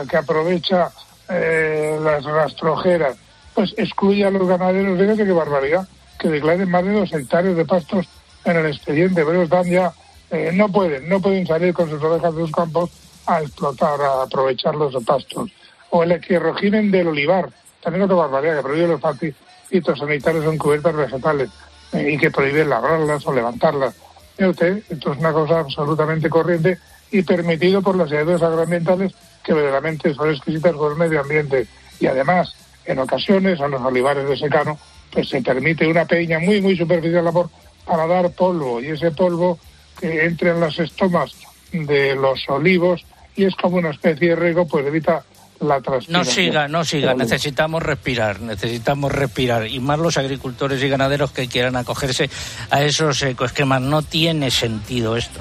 que 0.10 0.18
aprovecha 0.18 0.92
eh, 1.30 1.98
las 2.02 2.24
rastrojeras, 2.24 3.18
pues 3.62 3.76
excluye 3.78 4.26
a 4.26 4.32
los 4.32 4.48
ganaderos, 4.48 4.98
fíjate 4.98 5.24
qué 5.24 5.32
barbaridad, 5.34 5.88
que 6.18 6.30
declaren 6.30 6.68
más 6.68 6.84
de 6.84 6.94
dos 6.94 7.14
hectáreas 7.14 7.56
de 7.56 7.64
pastos 7.64 8.08
en 8.44 8.58
el 8.58 8.66
expediente, 8.66 9.24
pero 9.24 9.44
están 9.44 9.66
ya, 9.66 9.94
eh, 10.32 10.50
no 10.52 10.68
pueden, 10.70 11.08
no 11.08 11.22
pueden 11.22 11.46
salir 11.46 11.72
con 11.72 11.88
sus 11.88 12.02
ovejas 12.02 12.34
de 12.34 12.42
los 12.42 12.52
campos 12.52 12.90
a 13.28 13.40
explotar, 13.40 14.02
a 14.02 14.24
aprovechar 14.24 14.74
los 14.74 14.96
pastos. 15.04 15.52
O 15.92 16.02
el 16.02 16.14
equirogimen 16.14 16.90
del 16.90 17.10
olivar, 17.10 17.50
también 17.84 18.02
otra 18.02 18.16
barbaridad, 18.16 18.58
que 18.58 18.64
prohíbe 18.64 18.88
los 18.88 19.00
fati- 19.00 19.36
fitosanitarios 19.68 20.46
en 20.46 20.58
cubiertas 20.58 20.96
vegetales 20.96 21.52
eh, 21.92 22.14
y 22.14 22.18
que 22.18 22.32
prohíbe 22.32 22.66
labrarlas 22.66 23.28
o 23.28 23.34
levantarlas. 23.34 23.94
Usted, 24.40 24.82
esto 24.90 25.12
es 25.12 25.20
una 25.20 25.34
cosa 25.34 25.60
absolutamente 25.60 26.32
corriente 26.32 26.80
y 27.12 27.22
permitido 27.22 27.84
por 27.84 27.96
las 27.96 28.12
ayudas 28.12 28.42
agroambientales 28.42 29.14
que 29.44 29.54
verdaderamente 29.54 30.16
son 30.16 30.32
exquisitas 30.32 30.74
con 30.74 30.94
el 30.94 30.98
medio 30.98 31.22
ambiente. 31.22 31.68
Y 32.00 32.08
además, 32.08 32.56
en 32.86 33.00
ocasiones, 33.00 33.60
a 33.60 33.68
los 33.68 33.82
olivares 33.82 34.28
de 34.28 34.38
secano, 34.38 34.78
pues 35.12 35.30
se 35.30 35.42
permite 35.42 35.88
una 35.88 36.06
peña 36.06 36.40
muy, 36.40 36.62
muy 36.62 36.78
superficial 36.78 37.26
labor 37.26 37.50
para 37.86 38.08
dar 38.08 38.32
polvo 38.32 38.82
y 38.82 38.88
ese 38.88 39.12
polvo 39.12 39.60
que 40.00 40.26
entre 40.26 40.52
en 40.52 40.60
las 40.60 40.78
estomas 40.80 41.32
de 41.72 42.16
los 42.16 42.48
olivos 42.50 43.06
y 43.36 43.46
es 43.46 43.56
como 43.56 43.78
una 43.78 43.92
especie 43.92 44.30
de 44.30 44.36
riego, 44.36 44.68
pues 44.68 44.86
evita 44.86 45.24
la 45.62 45.80
transpiración. 45.80 46.12
No 46.14 46.26
siga, 46.26 46.68
no 46.68 46.84
siga. 46.84 47.14
Necesitamos 47.14 47.82
respirar, 47.84 48.42
necesitamos 48.42 49.12
respirar. 49.12 49.68
Y 49.68 49.80
más 49.80 50.00
los 50.00 50.18
agricultores 50.18 50.84
y 50.84 50.90
ganaderos 50.90 51.32
que 51.32 51.48
quieran 51.48 51.76
acogerse 51.76 52.30
a 52.70 52.84
esos 52.84 53.22
ecoesquemas. 53.24 53.82
No 53.82 54.02
tiene 54.02 54.52
sentido 54.52 55.16
esto. 55.16 55.40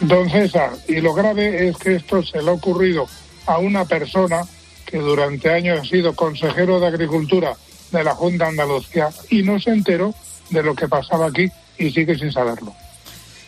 Don 0.00 0.28
César, 0.30 0.70
y 0.86 1.00
lo 1.00 1.14
grave 1.14 1.68
es 1.68 1.76
que 1.78 1.96
esto 1.96 2.22
se 2.22 2.42
le 2.42 2.50
ha 2.50 2.52
ocurrido 2.52 3.06
a 3.46 3.58
una 3.58 3.84
persona 3.86 4.42
que 4.86 4.98
durante 4.98 5.52
años 5.52 5.80
ha 5.80 5.84
sido 5.84 6.14
consejero 6.14 6.80
de 6.80 6.86
Agricultura 6.86 7.54
de 7.90 8.04
la 8.04 8.14
Junta 8.14 8.44
de 8.44 8.50
Andalucía 8.50 9.08
y 9.28 9.42
no 9.42 9.58
se 9.58 9.70
enteró 9.70 10.14
de 10.50 10.62
lo 10.62 10.74
que 10.74 10.88
pasaba 10.88 11.26
aquí 11.26 11.50
y 11.78 11.90
sigue 11.90 12.16
sin 12.16 12.32
saberlo. 12.32 12.72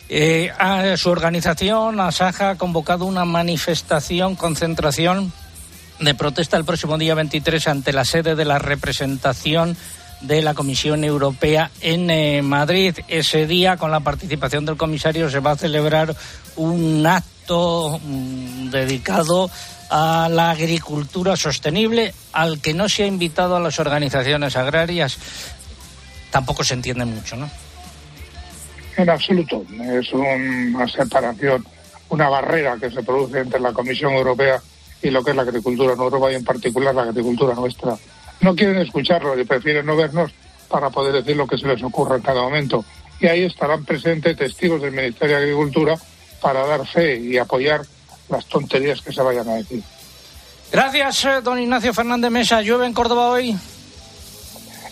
Eh, 0.09 0.51
a 0.57 0.97
su 0.97 1.09
organización, 1.09 1.99
Asaja, 1.99 2.51
ha 2.51 2.57
convocado 2.57 3.05
una 3.05 3.25
manifestación, 3.25 4.35
concentración 4.35 5.31
de 5.99 6.15
protesta 6.15 6.57
el 6.57 6.65
próximo 6.65 6.97
día 6.97 7.13
23 7.13 7.67
ante 7.67 7.93
la 7.93 8.05
sede 8.05 8.35
de 8.35 8.45
la 8.45 8.57
representación 8.57 9.77
de 10.21 10.41
la 10.41 10.53
Comisión 10.53 11.03
Europea 11.03 11.71
en 11.81 12.09
eh, 12.09 12.41
Madrid. 12.41 12.97
Ese 13.07 13.45
día, 13.45 13.77
con 13.77 13.91
la 13.91 13.99
participación 13.99 14.65
del 14.65 14.77
comisario, 14.77 15.29
se 15.29 15.39
va 15.39 15.51
a 15.51 15.57
celebrar 15.57 16.15
un 16.55 17.05
acto 17.05 17.99
mm, 18.03 18.69
dedicado 18.69 19.49
a 19.89 20.29
la 20.29 20.51
agricultura 20.51 21.35
sostenible, 21.35 22.13
al 22.33 22.61
que 22.61 22.73
no 22.73 22.87
se 22.87 23.03
ha 23.03 23.07
invitado 23.07 23.55
a 23.55 23.59
las 23.59 23.79
organizaciones 23.79 24.55
agrarias. 24.55 25.17
Tampoco 26.31 26.63
se 26.63 26.75
entiende 26.75 27.05
mucho, 27.05 27.35
¿no? 27.35 27.49
En 28.97 29.09
absoluto. 29.09 29.65
Es 29.93 30.11
una 30.13 30.87
separación, 30.87 31.65
una 32.09 32.29
barrera 32.29 32.77
que 32.79 32.91
se 32.91 33.01
produce 33.01 33.39
entre 33.39 33.59
la 33.59 33.73
Comisión 33.73 34.13
Europea 34.13 34.61
y 35.01 35.09
lo 35.09 35.23
que 35.23 35.31
es 35.31 35.35
la 35.35 35.43
agricultura 35.43 35.93
en 35.93 35.99
Europa 35.99 36.31
y 36.31 36.35
en 36.35 36.43
particular 36.43 36.93
la 36.93 37.03
agricultura 37.03 37.55
nuestra. 37.55 37.97
No 38.41 38.55
quieren 38.55 38.77
escucharlo 38.77 39.39
y 39.39 39.45
prefieren 39.45 39.85
no 39.85 39.95
vernos 39.95 40.31
para 40.67 40.89
poder 40.89 41.13
decir 41.13 41.35
lo 41.35 41.47
que 41.47 41.57
se 41.57 41.67
les 41.67 41.81
ocurra 41.81 42.17
en 42.17 42.21
cada 42.21 42.41
momento. 42.41 42.85
Y 43.19 43.27
ahí 43.27 43.43
estarán 43.43 43.85
presentes 43.85 44.37
testigos 44.37 44.81
del 44.81 44.91
Ministerio 44.91 45.37
de 45.37 45.43
Agricultura 45.43 45.95
para 46.41 46.65
dar 46.65 46.85
fe 46.87 47.17
y 47.17 47.37
apoyar 47.37 47.81
las 48.29 48.45
tonterías 48.45 49.01
que 49.01 49.11
se 49.11 49.21
vayan 49.21 49.47
a 49.49 49.55
decir. 49.55 49.83
Gracias, 50.71 51.25
eh, 51.25 51.41
don 51.43 51.59
Ignacio 51.59 51.93
Fernández 51.93 52.31
Mesa. 52.31 52.61
¿Llueve 52.61 52.85
en 52.85 52.93
Córdoba 52.93 53.29
hoy? 53.29 53.57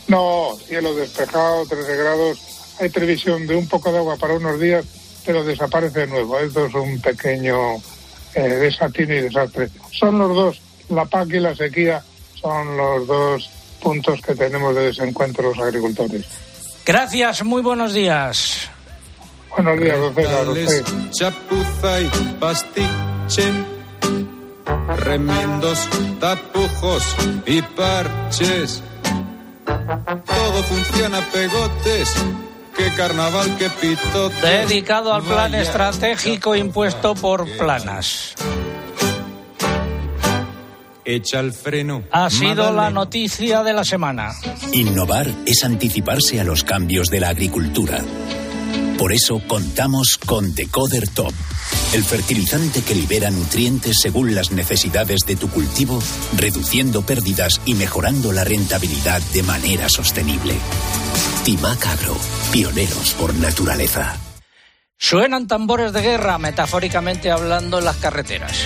No, 0.08 0.58
cielo 0.65 0.96
despejado, 0.96 1.65
13 1.65 1.96
grados. 1.96 2.39
Hay 2.79 2.89
previsión 2.89 3.46
de 3.46 3.56
un 3.56 3.67
poco 3.67 3.91
de 3.91 3.98
agua 4.00 4.15
para 4.17 4.36
unos 4.36 4.60
días, 4.60 4.86
pero 5.25 5.44
desaparece 5.44 6.01
de 6.01 6.08
nuevo. 6.08 6.39
Esto 6.39 6.65
es 6.65 6.74
un 6.74 7.00
pequeño 7.00 7.75
eh, 8.34 8.41
desatino 8.41 9.13
y 9.13 9.22
desastre. 9.22 9.70
Son 9.91 10.17
los 10.17 10.36
dos, 10.36 10.62
la 10.89 11.06
PAC 11.06 11.29
y 11.34 11.39
la 11.39 11.56
sequía, 11.56 12.03
son 12.36 12.77
los 12.77 13.08
dos 13.08 13.50
puntos 13.82 14.22
que 14.22 14.36
tenemos 14.36 14.75
de 14.75 14.82
desencuentro 14.88 15.50
los 15.50 15.60
agricultores. 15.60 16.25
Gracias, 16.86 17.44
muy 17.44 17.62
buenos 17.62 17.94
días. 17.94 18.70
Buenos 19.56 19.79
días, 19.79 19.98
don 20.00 20.56
César, 20.56 20.84
chapuza 21.12 22.01
y 22.01 22.10
pastiche, 23.28 23.52
remiendos, 25.04 25.88
tapujos 26.20 27.04
y 27.46 27.62
parches. 27.62 28.82
Todo 29.66 30.64
funciona 30.64 31.20
pegotes, 31.32 32.14
qué 32.76 32.90
carnaval, 32.96 33.56
qué 33.58 33.70
pitotes. 33.70 34.42
Dedicado 34.42 35.14
al 35.14 35.24
plan 35.24 35.52
Vaya 35.52 35.62
estratégico 35.62 36.56
impuesto 36.56 37.16
por 37.16 37.46
Planas. 37.58 38.36
Echa 41.04 41.40
el 41.40 41.54
freno. 41.54 42.04
Ha 42.12 42.30
sido 42.30 42.72
la 42.74 42.90
noticia 42.90 43.64
de 43.64 43.72
la 43.72 43.86
semana. 43.86 44.34
Innovar 44.74 45.28
es 45.46 45.64
anticiparse 45.64 46.42
a 46.42 46.44
los 46.44 46.66
cambios 46.66 47.08
de 47.08 47.22
la 47.22 47.30
agricultura. 47.30 48.04
Por 48.98 49.13
eso 49.13 49.39
contamos 49.48 50.18
con 50.18 50.56
Decoder 50.56 51.08
Top, 51.08 51.32
el 51.94 52.04
fertilizante 52.04 52.82
que 52.82 52.96
libera 52.96 53.30
nutrientes 53.30 53.98
según 54.01 54.34
las 54.34 54.51
necesidades 54.51 55.20
de 55.27 55.36
tu 55.36 55.50
cultivo, 55.50 56.01
reduciendo 56.36 57.04
pérdidas 57.04 57.62
y 57.66 57.75
mejorando 57.75 58.32
la 58.32 58.44
rentabilidad 58.44 59.22
de 59.34 59.44
manera 59.44 59.88
sostenible. 59.88 60.56
Timac 61.46 61.86
Agro, 61.86 62.18
pioneros 62.51 63.13
por 63.13 63.36
naturaleza. 63.36 64.18
Suenan 64.98 65.48
tambores 65.48 65.94
de 65.94 66.01
guerra, 66.01 66.39
metafóricamente 66.39 67.30
hablando, 67.30 67.77
en 67.77 67.86
las 67.86 67.98
carreteras. 67.98 68.58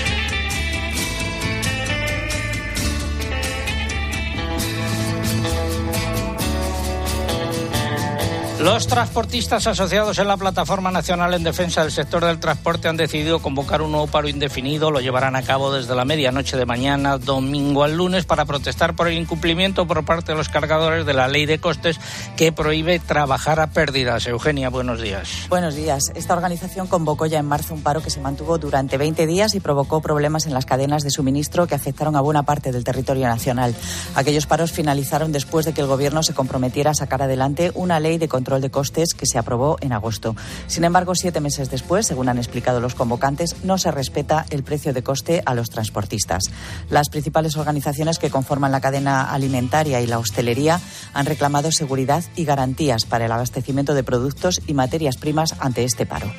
Los 8.62 8.86
transportistas 8.86 9.66
asociados 9.66 10.20
en 10.20 10.28
la 10.28 10.38
Plataforma 10.38 10.92
Nacional 10.92 11.34
en 11.34 11.42
Defensa 11.42 11.82
del 11.82 11.92
Sector 11.92 12.24
del 12.24 12.40
Transporte 12.40 12.88
han 12.88 12.96
decidido 12.96 13.42
convocar 13.42 13.82
un 13.82 13.92
nuevo 13.92 14.06
paro 14.06 14.28
indefinido. 14.28 14.92
Lo 14.92 15.02
llevarán 15.02 15.36
a 15.36 15.42
cabo 15.42 15.74
desde 15.74 15.96
la 15.96 16.06
medianoche 16.06 16.58
de 16.58 16.68
mañana, 16.68 17.18
domingo 17.18 17.84
al 17.84 17.98
lunes, 17.98 18.26
para 18.26 18.46
protestar 18.46 18.96
por 18.96 19.08
el 19.08 19.18
incumplimiento 19.18 19.88
por 19.88 20.06
parte 20.06 20.34
de 20.34 20.38
los 20.38 20.48
cargadores 20.48 21.08
de 21.08 21.14
la 21.16 21.28
ley 21.28 21.48
de 21.48 21.58
costes 21.58 22.00
que 22.38 22.52
prohíbe 22.52 23.00
trabajar 23.00 23.60
a 23.60 23.72
pérdidas. 23.72 24.28
Eugenia, 24.28 24.70
buenos 24.70 25.02
días. 25.02 25.48
Buenos 25.50 25.74
días. 25.74 26.12
Esta 26.14 26.36
organización 26.36 26.86
convocó 26.86 27.26
ya 27.26 27.40
en 27.40 27.48
marzo 27.48 27.74
un 27.74 27.82
paro 27.82 28.04
que 28.04 28.12
se 28.12 28.22
mantuvo 28.22 28.60
durante 28.60 28.96
20 28.96 29.26
días 29.26 29.56
y 29.56 29.60
provocó 29.60 30.02
problemas 30.02 30.46
en 30.46 30.54
las 30.54 30.68
cadenas 30.68 31.02
de 31.02 31.10
suministro 31.10 31.66
que 31.66 31.74
afectaron 31.74 32.16
a 32.16 32.22
buena 32.22 32.44
parte 32.44 32.72
del 32.72 32.84
territorio 32.84 33.28
nacional. 33.28 33.74
Aquellos 34.14 34.46
paros 34.46 34.72
finalizaron 34.72 35.32
después 35.32 35.66
de 35.66 35.74
que 35.74 35.82
el 35.82 35.88
Gobierno 35.88 36.22
se 36.22 36.36
comprometiera 36.36 36.92
a 36.92 36.94
sacar 36.94 37.24
adelante 37.24 37.72
una 37.74 38.00
ley 38.00 38.20
de 38.20 38.28
control 38.28 38.51
de 38.60 38.72
costes 38.72 39.14
que 39.14 39.26
se 39.26 39.38
aprobó 39.38 39.78
en 39.82 39.94
agosto. 39.94 40.36
Sin 40.68 40.84
embargo, 40.84 41.16
siete 41.16 41.40
meses 41.40 41.70
después, 41.70 42.08
según 42.08 42.30
han 42.30 42.38
explicado 42.38 42.80
los 42.80 42.96
convocantes, 42.96 43.56
no 43.64 43.78
se 43.78 43.92
respeta 43.92 44.46
el 44.50 44.64
precio 44.64 44.94
de 44.94 45.04
coste 45.04 45.42
a 45.46 45.54
los 45.54 45.70
transportistas. 45.70 46.44
Las 46.90 47.10
principales 47.10 47.56
organizaciones 47.56 48.20
que 48.20 48.30
conforman 48.30 48.72
la 48.72 48.82
cadena 48.82 49.32
alimentaria 49.32 50.02
y 50.02 50.08
la 50.08 50.20
hostelería 50.20 50.82
han 51.14 51.26
reclamado 51.26 51.72
seguridad 51.72 52.24
y 52.36 52.46
garantías 52.46 53.06
para 53.06 53.26
el 53.26 53.32
abastecimiento 53.32 53.94
de 53.94 54.04
productos 54.04 54.62
y 54.68 54.74
materias 54.74 55.18
primas 55.18 55.56
ante 55.60 55.84
este 55.84 56.06
paro. 56.06 56.32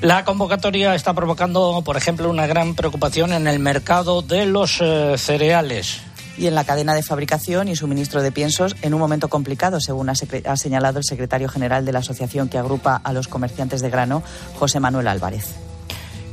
La 0.00 0.24
convocatoria 0.24 0.94
está 0.94 1.12
provocando, 1.12 1.82
por 1.84 1.96
ejemplo, 1.96 2.30
una 2.30 2.46
gran 2.46 2.76
preocupación 2.76 3.32
en 3.32 3.48
el 3.48 3.58
mercado 3.58 4.22
de 4.22 4.46
los 4.46 4.78
eh, 4.80 5.14
cereales 5.18 6.02
y 6.38 6.46
en 6.46 6.54
la 6.54 6.64
cadena 6.64 6.94
de 6.94 7.02
fabricación 7.02 7.68
y 7.68 7.76
suministro 7.76 8.22
de 8.22 8.32
piensos 8.32 8.76
en 8.82 8.94
un 8.94 9.00
momento 9.00 9.28
complicado, 9.28 9.80
según 9.80 10.08
ha, 10.08 10.12
ha, 10.12 10.56
señalado 10.56 10.98
el 10.98 11.04
secretario 11.04 11.48
general 11.48 11.84
de 11.84 11.92
la 11.92 11.98
asociación 11.98 12.48
que 12.48 12.58
agrupa 12.58 13.00
a 13.02 13.12
los 13.12 13.28
comerciantes 13.28 13.82
de 13.82 13.90
grano, 13.90 14.22
José 14.58 14.80
Manuel 14.80 15.08
Álvarez. 15.08 15.67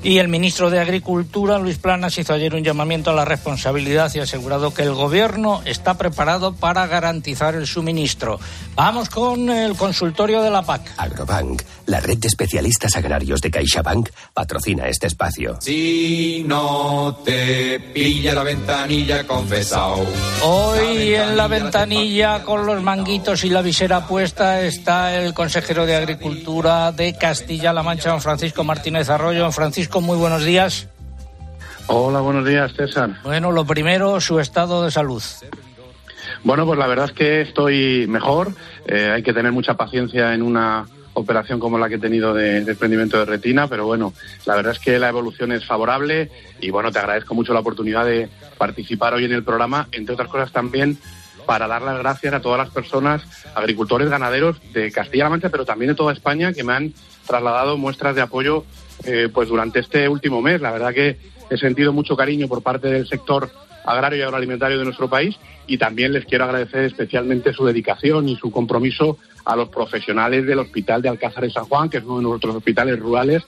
Y 0.05 0.19
el 0.19 0.27
ministro 0.27 0.69
de 0.69 0.79
Agricultura, 0.79 1.57
Luis 1.57 1.79
Planas, 1.79 2.15
hizo 2.19 2.31
ayer 2.31 2.53
un 2.53 2.63
llamamiento 2.63 3.09
a 3.09 3.13
la 3.13 3.25
responsabilidad 3.25 4.11
y 4.13 4.19
ha 4.19 4.23
asegurado 4.23 4.71
que 4.71 4.83
el 4.83 4.93
Gobierno 4.93 5.63
está 5.65 5.95
preparado 5.95 6.53
para 6.53 6.85
garantizar 6.85 7.55
el 7.55 7.65
suministro. 7.65 8.39
Vamos 8.75 9.09
con 9.09 9.49
el 9.49 9.75
consultorio 9.75 10.43
de 10.43 10.51
la 10.51 10.61
PAC. 10.61 10.93
Agrobank, 10.97 11.63
la 11.87 12.01
red 12.01 12.19
de 12.19 12.27
especialistas 12.27 12.95
agrarios 12.95 13.41
de 13.41 13.49
CaixaBank, 13.49 14.09
patrocina 14.31 14.87
este 14.87 15.07
espacio. 15.07 15.57
Si 15.59 16.45
no 16.45 17.21
te 17.25 17.79
pilla 17.79 18.35
la 18.35 18.43
ventanilla, 18.43 19.25
confesao. 19.25 20.05
Hoy 20.43 21.15
en 21.15 21.35
la 21.35 21.47
ventanilla, 21.47 22.43
con 22.43 22.67
los 22.67 22.79
manguitos 22.83 23.43
y 23.43 23.49
la 23.49 23.63
visera 23.63 24.05
puesta, 24.05 24.61
está 24.61 25.15
el 25.15 25.33
consejero 25.33 25.87
de 25.87 25.95
Agricultura 25.95 26.91
de 26.91 27.15
Castilla-La 27.15 27.81
Mancha, 27.81 28.11
don 28.11 28.21
Francisco 28.21 28.63
Martínez 28.63 29.09
Arroyo. 29.09 29.39
Don 29.39 29.53
Francisco, 29.53 29.94
muy 30.01 30.17
buenos 30.17 30.43
días. 30.43 30.87
Hola, 31.87 32.19
buenos 32.21 32.45
días, 32.45 32.73
César. 32.73 33.11
Bueno, 33.23 33.51
lo 33.51 33.65
primero, 33.65 34.19
su 34.19 34.39
estado 34.39 34.83
de 34.83 34.91
salud. 34.91 35.21
Bueno, 36.43 36.65
pues 36.65 36.77
la 36.79 36.87
verdad 36.87 37.05
es 37.05 37.11
que 37.11 37.41
estoy 37.41 38.05
mejor. 38.07 38.53
Eh, 38.87 39.11
hay 39.13 39.23
que 39.23 39.33
tener 39.33 39.51
mucha 39.51 39.75
paciencia 39.75 40.33
en 40.33 40.41
una 40.41 40.85
operación 41.13 41.59
como 41.59 41.77
la 41.77 41.87
que 41.87 41.95
he 41.95 41.99
tenido 41.99 42.33
de 42.33 42.61
desprendimiento 42.61 43.17
de 43.17 43.25
retina, 43.25 43.67
pero 43.67 43.85
bueno, 43.85 44.13
la 44.45 44.55
verdad 44.55 44.73
es 44.73 44.79
que 44.79 44.99
la 44.99 45.09
evolución 45.09 45.51
es 45.51 45.65
favorable 45.65 46.29
y 46.59 46.71
bueno, 46.71 46.91
te 46.91 46.99
agradezco 46.99 47.33
mucho 47.33 47.53
la 47.53 47.61
oportunidad 47.61 48.05
de 48.05 48.29
participar 48.57 49.13
hoy 49.13 49.25
en 49.25 49.31
el 49.31 49.43
programa, 49.43 49.87
entre 49.91 50.13
otras 50.13 50.27
cosas 50.27 50.51
también 50.51 50.97
para 51.45 51.67
dar 51.67 51.81
las 51.81 51.97
gracias 51.99 52.33
a 52.33 52.41
todas 52.41 52.57
las 52.57 52.69
personas, 52.69 53.23
agricultores, 53.55 54.09
ganaderos 54.09 54.57
de 54.73 54.91
Castilla-La 54.91 55.29
Mancha, 55.29 55.49
pero 55.49 55.65
también 55.65 55.89
de 55.89 55.95
toda 55.95 56.13
España, 56.13 56.53
que 56.53 56.63
me 56.63 56.73
han 56.73 56.93
trasladado 57.25 57.77
muestras 57.77 58.15
de 58.15 58.21
apoyo 58.21 58.65
eh, 59.05 59.29
pues 59.33 59.49
durante 59.49 59.79
este 59.79 60.07
último 60.09 60.41
mes. 60.41 60.61
La 60.61 60.71
verdad 60.71 60.93
que 60.93 61.17
he 61.49 61.57
sentido 61.57 61.93
mucho 61.93 62.15
cariño 62.15 62.47
por 62.47 62.63
parte 62.63 62.87
del 62.87 63.07
sector 63.07 63.49
agrario 63.85 64.19
y 64.19 64.21
agroalimentario 64.23 64.79
de 64.79 64.85
nuestro 64.85 65.09
país 65.09 65.37
y 65.67 65.77
también 65.77 66.13
les 66.13 66.25
quiero 66.25 66.45
agradecer 66.45 66.85
especialmente 66.85 67.53
su 67.53 67.65
dedicación 67.65 68.27
y 68.29 68.35
su 68.35 68.51
compromiso 68.51 69.17
a 69.45 69.55
los 69.55 69.69
profesionales 69.69 70.45
del 70.45 70.59
Hospital 70.59 71.01
de 71.01 71.09
Alcázar 71.09 71.43
de 71.43 71.51
San 71.51 71.65
Juan, 71.65 71.89
que 71.89 71.97
es 71.97 72.03
uno 72.03 72.17
de 72.17 72.23
nuestros 72.23 72.55
hospitales 72.55 72.99
rurales, 72.99 73.43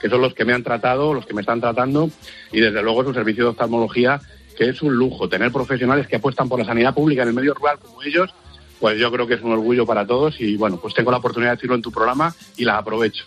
que 0.00 0.08
son 0.08 0.20
los 0.20 0.34
que 0.34 0.44
me 0.44 0.52
han 0.52 0.62
tratado, 0.62 1.14
los 1.14 1.26
que 1.26 1.34
me 1.34 1.42
están 1.42 1.60
tratando, 1.60 2.10
y 2.50 2.60
desde 2.60 2.82
luego 2.82 3.04
su 3.04 3.14
servicio 3.14 3.44
de 3.44 3.50
oftalmología, 3.50 4.20
que 4.56 4.68
es 4.68 4.82
un 4.82 4.94
lujo. 4.94 5.28
Tener 5.28 5.52
profesionales 5.52 6.06
que 6.06 6.16
apuestan 6.16 6.48
por 6.48 6.58
la 6.58 6.64
sanidad 6.64 6.94
pública 6.94 7.22
en 7.22 7.28
el 7.28 7.34
medio 7.34 7.54
rural 7.54 7.78
como 7.78 8.02
ellos, 8.02 8.30
pues 8.80 8.98
yo 8.98 9.12
creo 9.12 9.26
que 9.26 9.34
es 9.34 9.42
un 9.42 9.52
orgullo 9.52 9.86
para 9.86 10.06
todos 10.06 10.40
y 10.40 10.56
bueno, 10.56 10.76
pues 10.76 10.94
tengo 10.94 11.10
la 11.10 11.18
oportunidad 11.18 11.52
de 11.52 11.56
decirlo 11.56 11.76
en 11.76 11.82
tu 11.82 11.92
programa 11.92 12.34
y 12.56 12.64
la 12.64 12.78
aprovecho. 12.78 13.24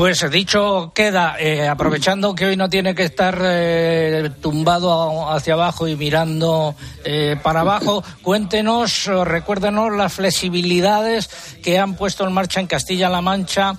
Pues 0.00 0.24
dicho 0.30 0.92
queda, 0.94 1.36
eh, 1.38 1.68
aprovechando 1.68 2.34
que 2.34 2.46
hoy 2.46 2.56
no 2.56 2.70
tiene 2.70 2.94
que 2.94 3.02
estar 3.02 3.38
eh, 3.42 4.30
tumbado 4.40 5.30
hacia 5.30 5.52
abajo 5.52 5.86
y 5.86 5.94
mirando 5.94 6.74
eh, 7.04 7.36
para 7.42 7.60
abajo, 7.60 8.02
cuéntenos, 8.22 9.04
recuérdenos 9.04 9.94
las 9.94 10.14
flexibilidades 10.14 11.28
que 11.62 11.78
han 11.78 11.96
puesto 11.96 12.26
en 12.26 12.32
marcha 12.32 12.60
en 12.60 12.66
Castilla-La 12.66 13.20
Mancha 13.20 13.74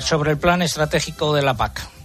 sobre 0.00 0.32
el 0.32 0.38
plan 0.38 0.60
estratégico 0.60 1.34
de 1.34 1.40
la 1.40 1.54
PAC. 1.54 2.01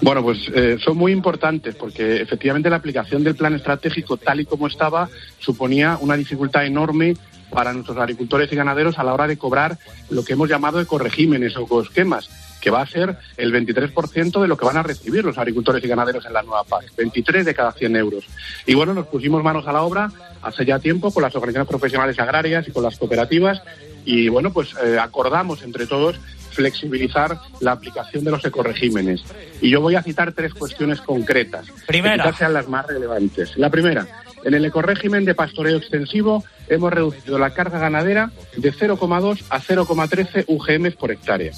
Bueno, 0.00 0.22
pues 0.22 0.50
eh, 0.54 0.76
son 0.82 0.96
muy 0.96 1.12
importantes 1.12 1.74
porque 1.74 2.20
efectivamente 2.20 2.70
la 2.70 2.76
aplicación 2.76 3.24
del 3.24 3.34
plan 3.34 3.54
estratégico 3.54 4.16
tal 4.16 4.40
y 4.40 4.44
como 4.44 4.66
estaba 4.66 5.08
suponía 5.38 5.98
una 6.00 6.16
dificultad 6.16 6.66
enorme 6.66 7.16
para 7.50 7.72
nuestros 7.72 7.96
agricultores 7.98 8.52
y 8.52 8.56
ganaderos 8.56 8.98
a 8.98 9.04
la 9.04 9.14
hora 9.14 9.26
de 9.26 9.38
cobrar 9.38 9.78
lo 10.10 10.24
que 10.24 10.32
hemos 10.32 10.48
llamado 10.48 10.80
ecoregímenes 10.80 11.56
o 11.56 11.62
ecoesquemas, 11.62 12.28
que 12.60 12.70
va 12.70 12.82
a 12.82 12.86
ser 12.86 13.16
el 13.36 13.52
23% 13.52 14.40
de 14.40 14.48
lo 14.48 14.56
que 14.56 14.64
van 14.64 14.76
a 14.76 14.82
recibir 14.82 15.24
los 15.24 15.38
agricultores 15.38 15.84
y 15.84 15.88
ganaderos 15.88 16.26
en 16.26 16.32
la 16.32 16.42
nueva 16.42 16.64
PAC, 16.64 16.96
23 16.96 17.44
de 17.44 17.54
cada 17.54 17.72
100 17.72 17.96
euros. 17.96 18.24
Y 18.66 18.74
bueno, 18.74 18.92
nos 18.94 19.06
pusimos 19.06 19.42
manos 19.42 19.66
a 19.66 19.72
la 19.72 19.82
obra 19.82 20.10
hace 20.42 20.64
ya 20.64 20.78
tiempo 20.78 21.12
con 21.12 21.22
las 21.22 21.34
organizaciones 21.36 21.68
profesionales 21.68 22.18
agrarias 22.18 22.66
y 22.66 22.72
con 22.72 22.82
las 22.82 22.98
cooperativas 22.98 23.62
y 24.04 24.28
bueno, 24.28 24.52
pues 24.52 24.74
eh, 24.84 24.98
acordamos 24.98 25.62
entre 25.62 25.86
todos 25.86 26.16
flexibilizar 26.54 27.38
la 27.60 27.72
aplicación 27.72 28.24
de 28.24 28.30
los 28.30 28.44
ecoregímenes. 28.44 29.22
Y 29.60 29.70
yo 29.70 29.80
voy 29.80 29.96
a 29.96 30.02
citar 30.02 30.32
tres 30.32 30.54
cuestiones 30.54 31.00
concretas. 31.00 31.66
Primera. 31.86 32.24
Que 32.24 32.36
sean 32.36 32.54
las 32.54 32.68
más 32.68 32.86
relevantes. 32.86 33.56
La 33.56 33.70
primera, 33.70 34.06
en 34.44 34.54
el 34.54 34.64
ecorégimen 34.64 35.24
de 35.24 35.34
pastoreo 35.34 35.78
extensivo 35.78 36.44
hemos 36.68 36.92
reducido 36.92 37.38
la 37.38 37.50
carga 37.50 37.78
ganadera 37.78 38.30
de 38.56 38.72
0,2 38.72 39.42
a 39.48 39.60
0,13 39.60 40.44
UGM 40.46 40.92
por 40.92 41.10
hectárea. 41.10 41.52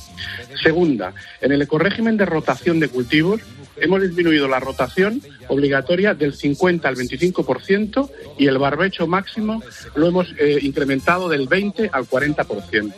Segunda, 0.62 1.12
en 1.40 1.52
el 1.52 1.62
ecorégimen 1.62 2.16
de 2.16 2.26
rotación 2.26 2.80
de 2.80 2.88
cultivos 2.88 3.40
hemos 3.76 4.02
disminuido 4.02 4.48
la 4.48 4.60
rotación 4.60 5.20
obligatoria 5.48 6.14
del 6.14 6.34
50 6.34 6.88
al 6.88 6.96
25% 6.96 8.10
y 8.38 8.46
el 8.46 8.58
barbecho 8.58 9.06
máximo 9.06 9.62
lo 9.94 10.06
hemos 10.06 10.32
eh, 10.38 10.58
incrementado 10.62 11.28
del 11.28 11.48
20 11.48 11.90
al 11.92 12.04
40%. 12.04 12.94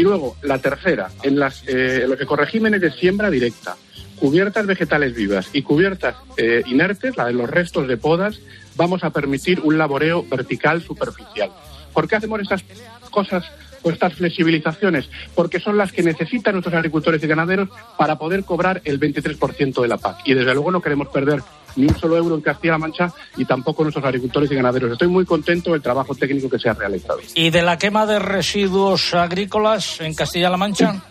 Y 0.00 0.02
luego, 0.02 0.34
la 0.40 0.56
tercera, 0.56 1.10
en, 1.22 1.38
las, 1.38 1.62
eh, 1.68 2.06
los 2.08 2.18
ecoregímenes 2.18 2.80
de 2.80 2.90
siembra 2.90 3.28
directa, 3.28 3.76
cubiertas 4.18 4.64
vegetales 4.64 5.14
vivas 5.14 5.50
y 5.52 5.60
cubiertas 5.60 6.16
eh, 6.38 6.62
inertes, 6.68 7.18
la 7.18 7.26
de 7.26 7.34
los 7.34 7.50
restos 7.50 7.86
de 7.86 7.98
podas, 7.98 8.40
vamos 8.76 9.04
a 9.04 9.10
permitir 9.10 9.60
un 9.60 9.76
laboreo 9.76 10.24
vertical 10.26 10.80
superficial. 10.80 11.50
¿Por 11.92 12.08
qué 12.08 12.16
hacemos 12.16 12.40
estas 12.40 12.64
cosas 13.10 13.44
o 13.82 13.90
estas 13.90 14.14
flexibilizaciones? 14.14 15.10
Porque 15.34 15.60
son 15.60 15.76
las 15.76 15.92
que 15.92 16.02
necesitan 16.02 16.54
nuestros 16.54 16.74
agricultores 16.74 17.22
y 17.22 17.26
ganaderos 17.26 17.68
para 17.98 18.16
poder 18.16 18.44
cobrar 18.44 18.80
el 18.86 18.98
23% 18.98 19.82
de 19.82 19.88
la 19.88 19.98
PAC. 19.98 20.20
Y 20.24 20.32
desde 20.32 20.54
luego 20.54 20.70
no 20.70 20.80
queremos 20.80 21.08
perder 21.08 21.42
ni 21.76 21.86
un 21.86 21.98
solo 21.98 22.16
euro 22.16 22.34
en 22.34 22.40
Castilla-La 22.40 22.78
Mancha 22.78 23.12
y 23.36 23.44
tampoco 23.44 23.82
nuestros 23.82 24.04
agricultores 24.04 24.50
y 24.50 24.54
ganaderos. 24.54 24.92
Estoy 24.92 25.08
muy 25.08 25.24
contento 25.24 25.72
del 25.72 25.82
trabajo 25.82 26.14
técnico 26.14 26.48
que 26.48 26.58
se 26.58 26.68
ha 26.68 26.74
realizado. 26.74 27.20
¿Y 27.34 27.50
de 27.50 27.62
la 27.62 27.78
quema 27.78 28.06
de 28.06 28.18
residuos 28.18 29.14
agrícolas 29.14 30.00
en 30.00 30.14
Castilla-La 30.14 30.56
Mancha? 30.56 31.02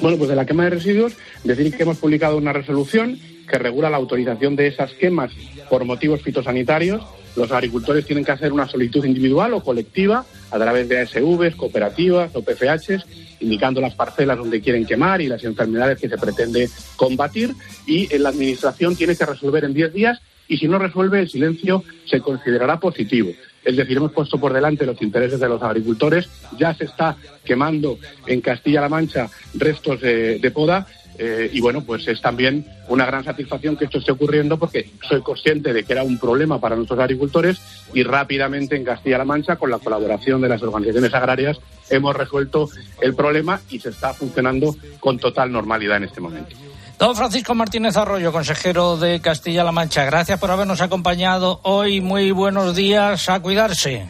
Bueno, 0.00 0.18
pues 0.18 0.28
de 0.28 0.36
la 0.36 0.44
quema 0.44 0.64
de 0.64 0.70
residuos, 0.70 1.14
decir 1.42 1.74
que 1.74 1.82
hemos 1.82 1.98
publicado 1.98 2.36
una 2.36 2.52
resolución 2.52 3.18
que 3.46 3.58
regula 3.58 3.88
la 3.88 3.96
autorización 3.96 4.56
de 4.56 4.66
esas 4.66 4.92
quemas 4.92 5.32
por 5.70 5.84
motivos 5.84 6.20
fitosanitarios. 6.22 7.02
Los 7.36 7.52
agricultores 7.52 8.04
tienen 8.04 8.24
que 8.24 8.32
hacer 8.32 8.52
una 8.52 8.66
solicitud 8.66 9.04
individual 9.04 9.54
o 9.54 9.62
colectiva 9.62 10.24
a 10.50 10.58
través 10.58 10.88
de 10.88 11.00
ASVs, 11.00 11.54
cooperativas 11.54 12.34
o 12.34 12.42
PFHs, 12.42 13.06
indicando 13.40 13.80
las 13.80 13.94
parcelas 13.94 14.38
donde 14.38 14.60
quieren 14.60 14.86
quemar 14.86 15.20
y 15.20 15.28
las 15.28 15.44
enfermedades 15.44 15.98
que 15.98 16.08
se 16.08 16.18
pretende 16.18 16.68
combatir. 16.96 17.54
Y 17.86 18.16
la 18.18 18.30
Administración 18.30 18.96
tiene 18.96 19.16
que 19.16 19.26
resolver 19.26 19.64
en 19.64 19.74
10 19.74 19.92
días 19.92 20.20
y 20.48 20.58
si 20.58 20.68
no 20.68 20.78
resuelve, 20.78 21.20
el 21.20 21.28
silencio 21.28 21.82
se 22.04 22.20
considerará 22.20 22.78
positivo. 22.78 23.30
Es 23.66 23.76
decir, 23.76 23.96
hemos 23.96 24.12
puesto 24.12 24.38
por 24.38 24.52
delante 24.52 24.86
los 24.86 25.02
intereses 25.02 25.40
de 25.40 25.48
los 25.48 25.60
agricultores. 25.60 26.28
Ya 26.56 26.72
se 26.72 26.84
está 26.84 27.16
quemando 27.44 27.98
en 28.24 28.40
Castilla-La 28.40 28.88
Mancha 28.88 29.28
restos 29.54 30.00
de, 30.00 30.52
poda 30.54 30.86
eh, 31.18 31.50
y 31.52 31.60
bueno, 31.60 31.82
pues 31.82 32.06
es 32.06 32.20
también 32.20 32.64
una 32.88 33.06
gran 33.06 33.24
satisfacción 33.24 33.76
que 33.76 33.86
esto 33.86 33.98
esté 33.98 34.12
ocurriendo 34.12 34.56
porque 34.56 34.90
soy 35.08 35.20
consciente 35.20 35.72
de 35.72 35.82
que 35.82 35.94
era 35.94 36.04
un 36.04 36.16
problema 36.16 36.60
para 36.60 36.76
nuestros 36.76 37.00
agricultores 37.00 37.58
y 37.92 38.04
rápidamente 38.04 38.76
en 38.76 38.84
Castilla-La 38.84 39.24
Mancha, 39.24 39.56
con 39.56 39.70
la 39.70 39.80
colaboración 39.80 40.40
de 40.42 40.48
las 40.48 40.62
organizaciones 40.62 41.12
agrarias, 41.12 41.58
hemos 41.90 42.14
resuelto 42.14 42.70
el 43.00 43.16
problema 43.16 43.60
y 43.68 43.80
se 43.80 43.88
está 43.88 44.14
funcionando 44.14 44.76
con 45.00 45.18
total 45.18 45.50
normalidad 45.50 45.96
en 45.96 46.04
este 46.04 46.20
momento. 46.20 46.54
Don 46.98 47.14
Francisco 47.14 47.54
Martínez 47.54 47.96
Arroyo, 47.96 48.32
consejero 48.32 48.96
de 48.96 49.20
Castilla-La 49.20 49.70
Mancha, 49.70 50.04
gracias 50.04 50.38
por 50.40 50.50
habernos 50.50 50.80
acompañado 50.80 51.60
hoy. 51.62 52.00
Muy 52.00 52.30
buenos 52.30 52.74
días, 52.74 53.28
a 53.28 53.38
cuidarse. 53.40 54.08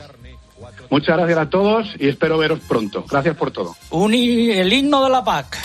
Muchas 0.89 1.17
gracias 1.17 1.39
a 1.39 1.51
todos 1.51 1.89
y 1.99 2.09
espero 2.09 2.39
veros 2.39 2.61
pronto. 2.69 3.05
Gracias 3.11 3.37
por 3.37 3.51
todo. 3.51 3.75
Uni- 3.91 4.51
el 4.53 4.73
himno 4.73 5.03
de 5.03 5.11
la 5.11 5.25
PAC. 5.25 5.59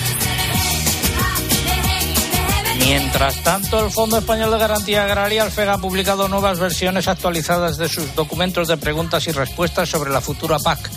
Mientras 2.79 3.35
tanto, 3.43 3.85
el 3.85 3.91
Fondo 3.91 4.17
Español 4.17 4.49
de 4.49 4.57
Garantía 4.57 5.03
Agraria, 5.03 5.43
el 5.43 5.51
FEGA, 5.51 5.73
ha 5.73 5.77
publicado 5.77 6.27
nuevas 6.27 6.57
versiones 6.59 7.07
actualizadas 7.07 7.77
de 7.77 7.87
sus 7.87 8.15
documentos 8.15 8.67
de 8.67 8.77
preguntas 8.77 9.27
y 9.27 9.31
respuestas 9.31 9.87
sobre 9.87 10.09
la 10.09 10.21
futura 10.21 10.57
PAC. 10.57 10.89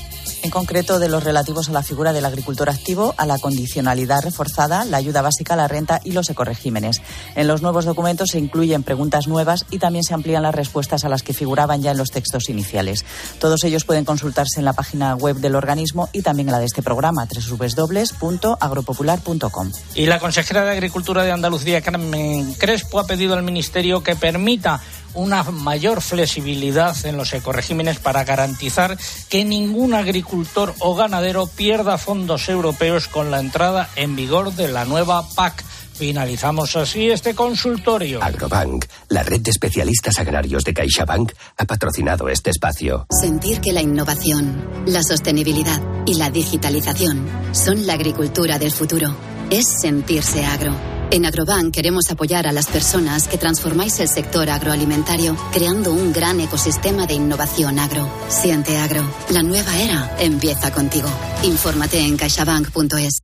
En 0.45 0.51
concreto, 0.51 0.99
de 0.99 1.09
los 1.09 1.25
relativos 1.25 1.71
a 1.71 1.73
la 1.73 1.83
figura 1.83 2.13
del 2.13 2.27
agricultor 2.27 2.69
activo, 2.69 3.15
a 3.17 3.25
la 3.25 3.39
condicionalidad 3.39 4.23
reforzada, 4.23 4.85
la 4.85 4.99
ayuda 4.99 5.23
básica, 5.23 5.57
la 5.57 5.69
renta 5.69 6.03
y 6.05 6.13
los 6.13 6.29
ecoregímenes. 6.29 7.01
En 7.35 7.49
los 7.49 7.63
nuevos 7.63 7.87
documentos 7.87 8.29
se 8.33 8.41
incluyen 8.41 8.83
preguntas 8.83 9.27
nuevas 9.27 9.65
y 9.71 9.79
también 9.79 10.05
se 10.05 10.13
amplían 10.13 10.43
las 10.43 10.55
respuestas 10.55 11.07
a 11.07 11.09
las 11.09 11.23
que 11.23 11.33
figuraban 11.33 11.81
ya 11.81 11.93
en 11.93 11.97
los 11.97 12.11
textos 12.11 12.51
iniciales. 12.51 13.07
Todos 13.39 13.65
ellos 13.65 13.87
pueden 13.87 14.05
consultarse 14.05 14.59
en 14.59 14.67
la 14.67 14.75
página 14.75 15.15
web 15.15 15.37
del 15.37 15.55
organismo 15.55 16.11
y 16.13 16.21
también 16.21 16.49
en 16.49 16.53
la 16.53 16.59
de 16.59 16.67
este 16.67 16.83
programa, 16.83 17.27
www.agropopular.com. 17.27 19.73
Y 19.95 20.05
la 20.05 20.19
consejera 20.19 20.67
de 20.67 20.73
Agricultura 20.73 21.23
de 21.23 21.33
Andalucía, 21.33 21.81
Carmen 21.81 22.53
Crespo, 22.59 23.01
ha 23.01 23.07
pedido 23.07 23.33
al 23.33 23.45
Ministerio 23.45 24.03
que 24.03 24.15
permita 24.15 24.79
una 25.15 25.43
mayor 25.45 26.01
flexibilidad 26.01 26.97
en 27.05 27.17
los 27.17 27.33
ecoregímenes 27.33 27.99
para 27.99 28.25
garantizar 28.25 28.99
que 29.29 29.45
ningún 29.45 29.95
agricultor 29.95 30.75
o 30.81 30.95
ganadero 30.95 31.47
pierda 31.47 31.99
fondos 31.99 32.49
europeos 32.49 33.09
con 33.09 33.31
la 33.31 33.41
entrada 33.41 33.89
en 33.97 34.17
vigor 34.17 34.53
de 34.55 34.69
la 34.69 34.85
nueva 34.85 35.27
PAC. 35.35 35.65
Finalizamos 35.95 36.75
así 36.75 37.09
este 37.09 37.35
consultorio. 37.35 38.21
Agrobank, 38.23 38.87
la 39.09 39.23
red 39.23 39.41
de 39.41 39.53
especialistas 39.53 40.19
agrarios 40.19 40.65
de 40.65 40.75
CaixaBank, 40.75 41.33
ha 41.57 41.65
patrocinado 41.67 42.29
este 42.29 42.51
espacio. 42.51 43.07
Sentir 43.11 43.61
que 43.61 43.73
la 43.73 43.81
innovación, 43.81 44.85
la 44.87 45.05
sostenibilidad 45.05 45.81
y 46.05 46.15
la 46.15 46.31
digitalización 46.31 47.25
son 47.53 47.87
la 47.87 47.93
agricultura 47.93 48.59
del 48.59 48.73
futuro. 48.73 49.15
Es 49.51 49.67
sentirse 49.81 50.45
agro. 50.45 50.94
En 51.11 51.27
Agrobank 51.27 51.73
queremos 51.73 52.11
apoyar 52.11 52.47
a 52.47 52.53
las 52.53 52.67
personas 52.67 53.29
que 53.29 53.39
transformáis 53.39 54.01
el 54.01 54.09
sector 54.09 54.51
agroalimentario 54.51 55.37
creando 55.53 55.93
un 55.93 56.13
gran 56.13 56.41
ecosistema 56.41 57.07
de 57.07 57.15
innovación 57.15 57.79
agro. 57.79 58.09
Siente 58.29 58.77
agro. 58.79 59.03
La 59.31 59.43
nueva 59.43 59.79
era 59.79 60.17
empieza 60.19 60.73
contigo. 60.73 61.09
Infórmate 61.43 62.01
en 62.01 62.17
caixabank.es. 62.17 63.21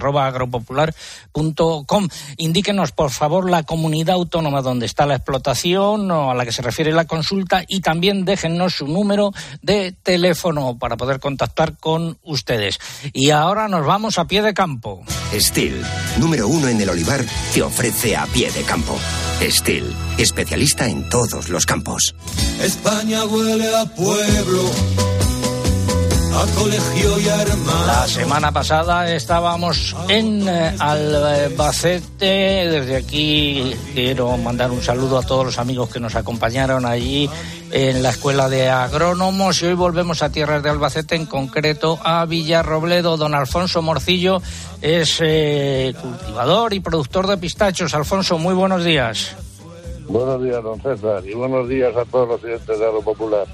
Indíquenos, 2.36 2.92
por 2.92 3.10
favor, 3.10 3.50
la 3.50 3.64
comunidad 3.64 4.14
autónoma 4.14 4.62
donde 4.62 4.86
está 4.86 5.04
la 5.06 5.16
explotación 5.16 6.08
o 6.12 6.30
a 6.30 6.34
la 6.34 6.44
que 6.44 6.52
se 6.52 6.62
refiere 6.62 6.92
la 6.92 7.06
consulta 7.06 7.64
y 7.66 7.80
también 7.80 8.24
déjennos 8.24 8.74
su 8.74 8.86
número 8.86 9.32
de 9.62 9.90
teléfono 9.90 10.78
para 10.78 10.96
poder 10.96 11.18
contactar 11.18 11.76
con 11.78 12.18
ustedes. 12.22 12.78
Y 13.12 13.30
ahora 13.30 13.66
nos 13.66 13.84
vamos 13.84 14.16
a 14.18 14.26
pie 14.26 14.42
de 14.42 14.54
campo. 14.54 15.02
Steel, 15.32 15.82
número 16.18 16.46
uno 16.46 16.68
en 16.68 16.80
el 16.80 16.88
olivar, 16.88 17.24
te 17.52 17.62
ofrece 17.62 18.16
a 18.16 18.26
pie 18.26 18.52
de 18.52 18.62
campo. 18.62 18.96
Steel, 19.42 19.84
especialista 20.18 20.86
en 20.88 21.08
todos 21.08 21.48
los 21.48 21.66
campos. 21.66 22.14
España 22.62 23.24
huele 23.24 23.74
a 23.76 23.84
pueblo, 23.84 24.70
a 26.34 26.46
colegio 26.58 27.20
y 27.20 27.28
a 27.28 27.42
hermano. 27.42 27.86
La 27.86 28.08
semana 28.08 28.52
pasada 28.52 29.12
estábamos 29.14 29.94
en 30.08 30.48
eh, 30.48 30.74
Albacete. 30.78 32.26
Desde 32.70 32.96
aquí 32.96 33.74
quiero 33.92 34.36
mandar 34.38 34.70
un 34.70 34.82
saludo 34.82 35.18
a 35.18 35.22
todos 35.22 35.46
los 35.46 35.58
amigos 35.58 35.90
que 35.90 36.00
nos 36.00 36.14
acompañaron 36.14 36.86
allí 36.86 37.28
en 37.74 38.04
la 38.04 38.10
Escuela 38.10 38.48
de 38.48 38.70
Agrónomos. 38.70 39.60
Y 39.60 39.66
hoy 39.66 39.74
volvemos 39.74 40.22
a 40.22 40.30
tierras 40.30 40.62
de 40.62 40.70
Albacete, 40.70 41.16
en 41.16 41.26
concreto 41.26 41.98
a 42.04 42.24
Villarrobledo. 42.24 43.16
Don 43.16 43.34
Alfonso 43.34 43.82
Morcillo 43.82 44.40
es 44.80 45.18
eh, 45.20 45.92
cultivador 46.00 46.72
y 46.72 46.78
productor 46.78 47.26
de 47.26 47.36
pistachos. 47.36 47.92
Alfonso, 47.94 48.38
muy 48.38 48.54
buenos 48.54 48.84
días. 48.84 49.34
Buenos 50.06 50.40
días, 50.44 50.62
don 50.62 50.80
César, 50.80 51.26
y 51.26 51.34
buenos 51.34 51.68
días 51.68 51.96
a 51.96 52.04
todos 52.04 52.28
los 52.28 52.44
oyentes 52.44 52.78
de 52.78 52.86
Agro 52.86 53.02
Popular. 53.02 53.46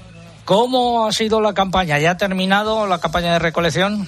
¿Cómo 0.45 1.07
ha 1.07 1.11
sido 1.11 1.41
la 1.41 1.55
campaña? 1.55 1.97
¿Ya 1.97 2.11
ha 2.11 2.17
terminado 2.17 2.85
la 2.85 2.99
campaña 2.99 3.33
de 3.33 3.39
recolección? 3.39 4.07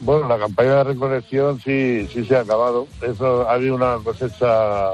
Bueno, 0.00 0.26
la 0.26 0.38
campaña 0.38 0.76
de 0.76 0.84
recolección 0.84 1.60
sí, 1.60 2.08
sí 2.12 2.24
se 2.24 2.34
ha 2.34 2.40
acabado. 2.40 2.88
Eso 3.02 3.48
ha 3.48 3.52
habido 3.52 3.76
una 3.76 3.98
cosecha 4.02 4.88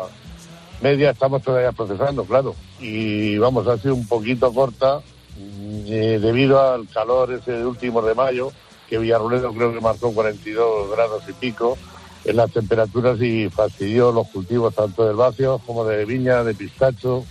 media, 0.82 1.12
estamos 1.12 1.40
todavía 1.42 1.72
procesando, 1.72 2.24
claro. 2.24 2.54
Y 2.80 3.38
vamos, 3.38 3.66
ha 3.68 3.78
sido 3.78 3.94
un 3.94 4.06
poquito 4.06 4.52
corta 4.52 4.98
mm, 5.38 5.86
eh, 5.86 6.18
debido 6.20 6.60
al 6.60 6.88
calor 6.88 7.32
ese 7.32 7.52
de 7.52 7.66
último 7.66 8.02
de 8.02 8.14
mayo, 8.14 8.52
que 8.88 8.98
Villarroledo 8.98 9.52
creo 9.52 9.72
que 9.72 9.80
marcó 9.80 10.12
42 10.12 10.90
grados 10.90 11.22
y 11.28 11.32
pico 11.32 11.76
en 12.24 12.36
las 12.36 12.50
temperaturas 12.50 13.20
y 13.20 13.48
fastidió 13.48 14.10
los 14.10 14.28
cultivos 14.28 14.74
tanto 14.74 15.04
de 15.04 15.10
herbáceos 15.10 15.62
como 15.64 15.84
de 15.84 16.04
viña, 16.04 16.42
de 16.42 16.54
pistacho, 16.54 17.24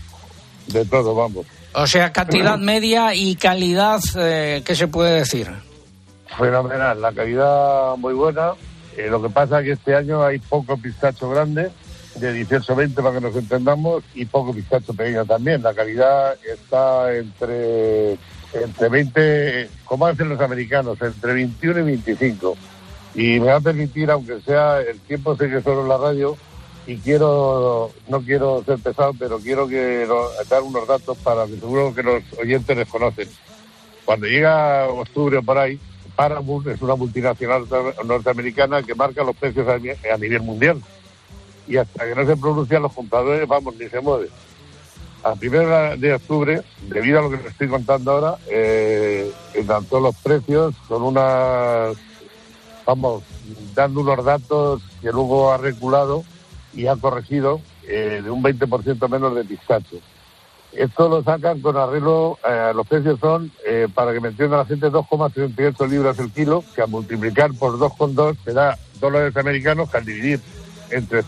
de 0.67 0.85
todo, 0.85 1.13
vamos. 1.13 1.45
O 1.73 1.85
sea, 1.85 2.11
cantidad 2.11 2.57
media 2.59 3.13
y 3.13 3.35
calidad, 3.35 3.99
eh, 4.17 4.63
¿qué 4.65 4.75
se 4.75 4.87
puede 4.87 5.19
decir? 5.19 5.51
Fenomenal, 6.37 7.01
la 7.01 7.11
calidad 7.11 7.97
muy 7.97 8.13
buena. 8.13 8.53
Eh, 8.97 9.07
lo 9.09 9.21
que 9.21 9.29
pasa 9.29 9.59
es 9.59 9.65
que 9.65 9.71
este 9.73 9.95
año 9.95 10.23
hay 10.23 10.39
poco 10.39 10.77
pistacho 10.77 11.29
grande, 11.29 11.69
de 12.15 12.45
18-20 12.47 12.93
para 12.95 13.13
que 13.13 13.21
nos 13.21 13.35
entendamos, 13.35 14.03
y 14.13 14.25
poco 14.25 14.53
pistacho 14.53 14.93
pequeño 14.93 15.25
también. 15.25 15.61
La 15.63 15.73
calidad 15.73 16.35
está 16.43 17.13
entre, 17.15 18.13
entre 18.53 18.89
20, 18.89 19.69
como 19.85 20.05
hacen 20.07 20.29
los 20.29 20.39
americanos, 20.39 20.97
entre 21.01 21.33
21 21.33 21.79
y 21.79 21.83
25. 21.83 22.57
Y 23.15 23.39
me 23.39 23.47
va 23.47 23.55
a 23.57 23.61
permitir, 23.61 24.11
aunque 24.11 24.41
sea 24.41 24.81
el 24.81 24.99
tiempo 24.99 25.35
sé 25.35 25.49
que 25.49 25.61
solo 25.61 25.81
en 25.83 25.89
la 25.89 25.97
radio, 25.97 26.37
y 26.87 26.97
quiero, 26.97 27.91
no 28.09 28.21
quiero 28.21 28.63
ser 28.63 28.77
pesado, 28.79 29.13
pero 29.17 29.39
quiero 29.39 29.67
que 29.67 30.07
dar 30.49 30.61
unos 30.61 30.87
datos 30.87 31.17
para 31.17 31.45
que 31.47 31.55
seguro 31.55 31.93
que 31.95 32.03
los 32.03 32.21
oyentes 32.39 32.77
les 32.77 32.87
conocen. 32.87 33.27
Cuando 34.05 34.27
llega 34.27 34.87
octubre 34.87 35.37
o 35.37 35.43
por 35.43 35.57
ahí, 35.57 35.79
Paramount 36.15 36.67
es 36.67 36.81
una 36.81 36.95
multinacional 36.95 37.65
norte- 37.67 38.03
norteamericana 38.05 38.83
que 38.83 38.93
marca 38.95 39.23
los 39.23 39.35
precios 39.35 39.67
a, 39.67 39.73
a 39.73 40.17
nivel 40.17 40.41
mundial. 40.43 40.79
Y 41.67 41.77
hasta 41.77 42.05
que 42.05 42.15
no 42.15 42.25
se 42.25 42.37
pronuncian 42.37 42.81
los 42.83 42.93
compradores, 42.93 43.47
vamos, 43.47 43.75
ni 43.75 43.87
se 43.87 43.99
mueve. 44.01 44.29
A 45.23 45.35
primero 45.35 45.97
de 45.97 46.13
octubre, 46.13 46.61
debido 46.87 47.19
a 47.19 47.21
lo 47.23 47.31
que 47.31 47.37
les 47.37 47.45
estoy 47.47 47.67
contando 47.67 48.11
ahora, 48.11 48.37
eh, 48.47 49.31
los 49.91 50.15
precios 50.17 50.75
con 50.87 51.01
unas, 51.01 51.97
vamos, 52.85 53.23
dando 53.73 54.01
unos 54.01 54.23
datos 54.23 54.83
que 55.01 55.11
luego 55.11 55.51
ha 55.51 55.57
reculado 55.57 56.23
y 56.73 56.87
ha 56.87 56.95
corregido 56.95 57.61
eh, 57.87 58.21
de 58.23 58.29
un 58.29 58.43
20% 58.43 59.09
menos 59.09 59.35
de 59.35 59.45
pistacho. 59.45 59.97
Esto 60.75 61.07
lo 61.07 61.23
sacan 61.23 61.61
con 61.61 61.77
arreglo, 61.77 62.37
eh, 62.45 62.73
los 62.75 62.85
precios 62.85 63.17
son, 63.19 63.49
eh, 63.65 63.87
para 63.93 64.11
que 64.11 64.19
me 64.19 64.27
entienda 64.29 64.57
la 64.57 64.65
gente, 64.65 64.91
2,78 64.91 65.87
libras 65.87 66.19
el 66.19 66.31
kilo, 66.31 66.63
que 66.75 66.81
a 66.81 66.87
multiplicar 66.87 67.53
por 67.53 67.79
2,2 67.79 68.37
te 68.43 68.51
da 68.51 68.77
dólares 68.99 69.35
americanos, 69.37 69.89
que 69.89 69.97
al 69.97 70.05
dividir 70.05 70.41
entre 70.91 71.23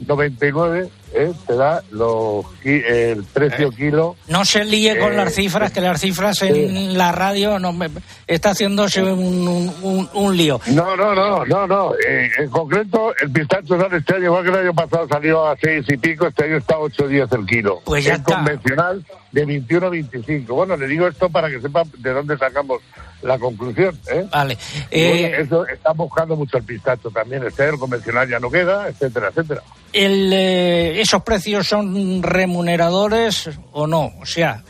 0,99 0.00 0.88
eh, 1.14 1.32
te 1.46 1.54
da 1.54 1.82
los, 1.92 2.44
el 2.64 3.24
precio 3.24 3.70
kilo. 3.70 4.16
No 4.28 4.44
se 4.44 4.64
líe 4.64 4.98
con 4.98 5.12
Eh, 5.12 5.16
las 5.16 5.34
cifras, 5.34 5.72
que 5.72 5.80
las 5.80 6.00
cifras 6.00 6.42
en 6.42 6.98
la 6.98 7.12
radio 7.12 7.58
no 7.58 7.72
me- 7.72 7.88
está 8.26 8.50
haciéndose 8.50 9.02
un, 9.02 9.48
un- 9.48 9.74
un- 9.82 10.10
un 10.12 10.36
lío. 10.36 10.60
No, 10.66 10.94
no, 10.96 11.14
no, 11.14 11.46
no, 11.46 11.66
no. 11.66 11.94
Eh, 11.94 12.28
en 12.38 12.50
concreto, 12.50 13.14
el 13.22 13.30
pistacho 13.30 13.80
sale 13.80 13.98
este 13.98 14.16
año, 14.16 14.24
igual 14.26 14.42
que 14.44 14.50
el 14.50 14.56
año 14.56 14.74
pasado 14.74 15.08
salió 15.08 15.46
a 15.46 15.56
seis 15.56 15.86
y 15.88 15.96
pico, 15.96 16.26
este 16.26 16.44
año 16.44 16.56
está 16.58 16.74
a 16.74 16.80
8 16.80 17.08
días 17.08 17.30
el 17.32 17.46
kilo. 17.46 17.80
Pues 17.84 18.04
ya 18.04 18.14
es 18.14 18.18
está. 18.18 18.34
convencional 18.36 19.04
de 19.32 19.44
21 19.46 19.86
a 19.86 19.90
25. 19.90 20.54
Bueno, 20.54 20.76
le 20.76 20.86
digo 20.88 21.06
esto 21.06 21.30
para 21.30 21.48
que 21.48 21.60
sepan 21.60 21.90
de 21.98 22.12
dónde 22.12 22.36
sacamos 22.36 22.82
la 23.22 23.38
conclusión. 23.38 23.98
¿eh? 24.12 24.26
Vale. 24.30 24.56
Eh, 24.90 25.36
eso 25.40 25.66
está 25.66 25.92
buscando 25.92 26.36
mucho 26.36 26.58
el 26.58 26.64
pistacho 26.64 27.10
también. 27.10 27.42
El 27.42 27.52
cero 27.52 27.78
convencional 27.78 28.28
ya 28.28 28.38
no 28.38 28.50
queda, 28.50 28.88
etcétera, 28.88 29.28
etcétera. 29.28 29.62
el, 29.92 30.32
eh, 30.32 31.00
¿Esos 31.00 31.22
precios 31.22 31.66
son 31.66 32.22
remuneradores 32.22 33.50
o 33.72 33.86
no? 33.86 34.12
O 34.20 34.26
sea, 34.26 34.62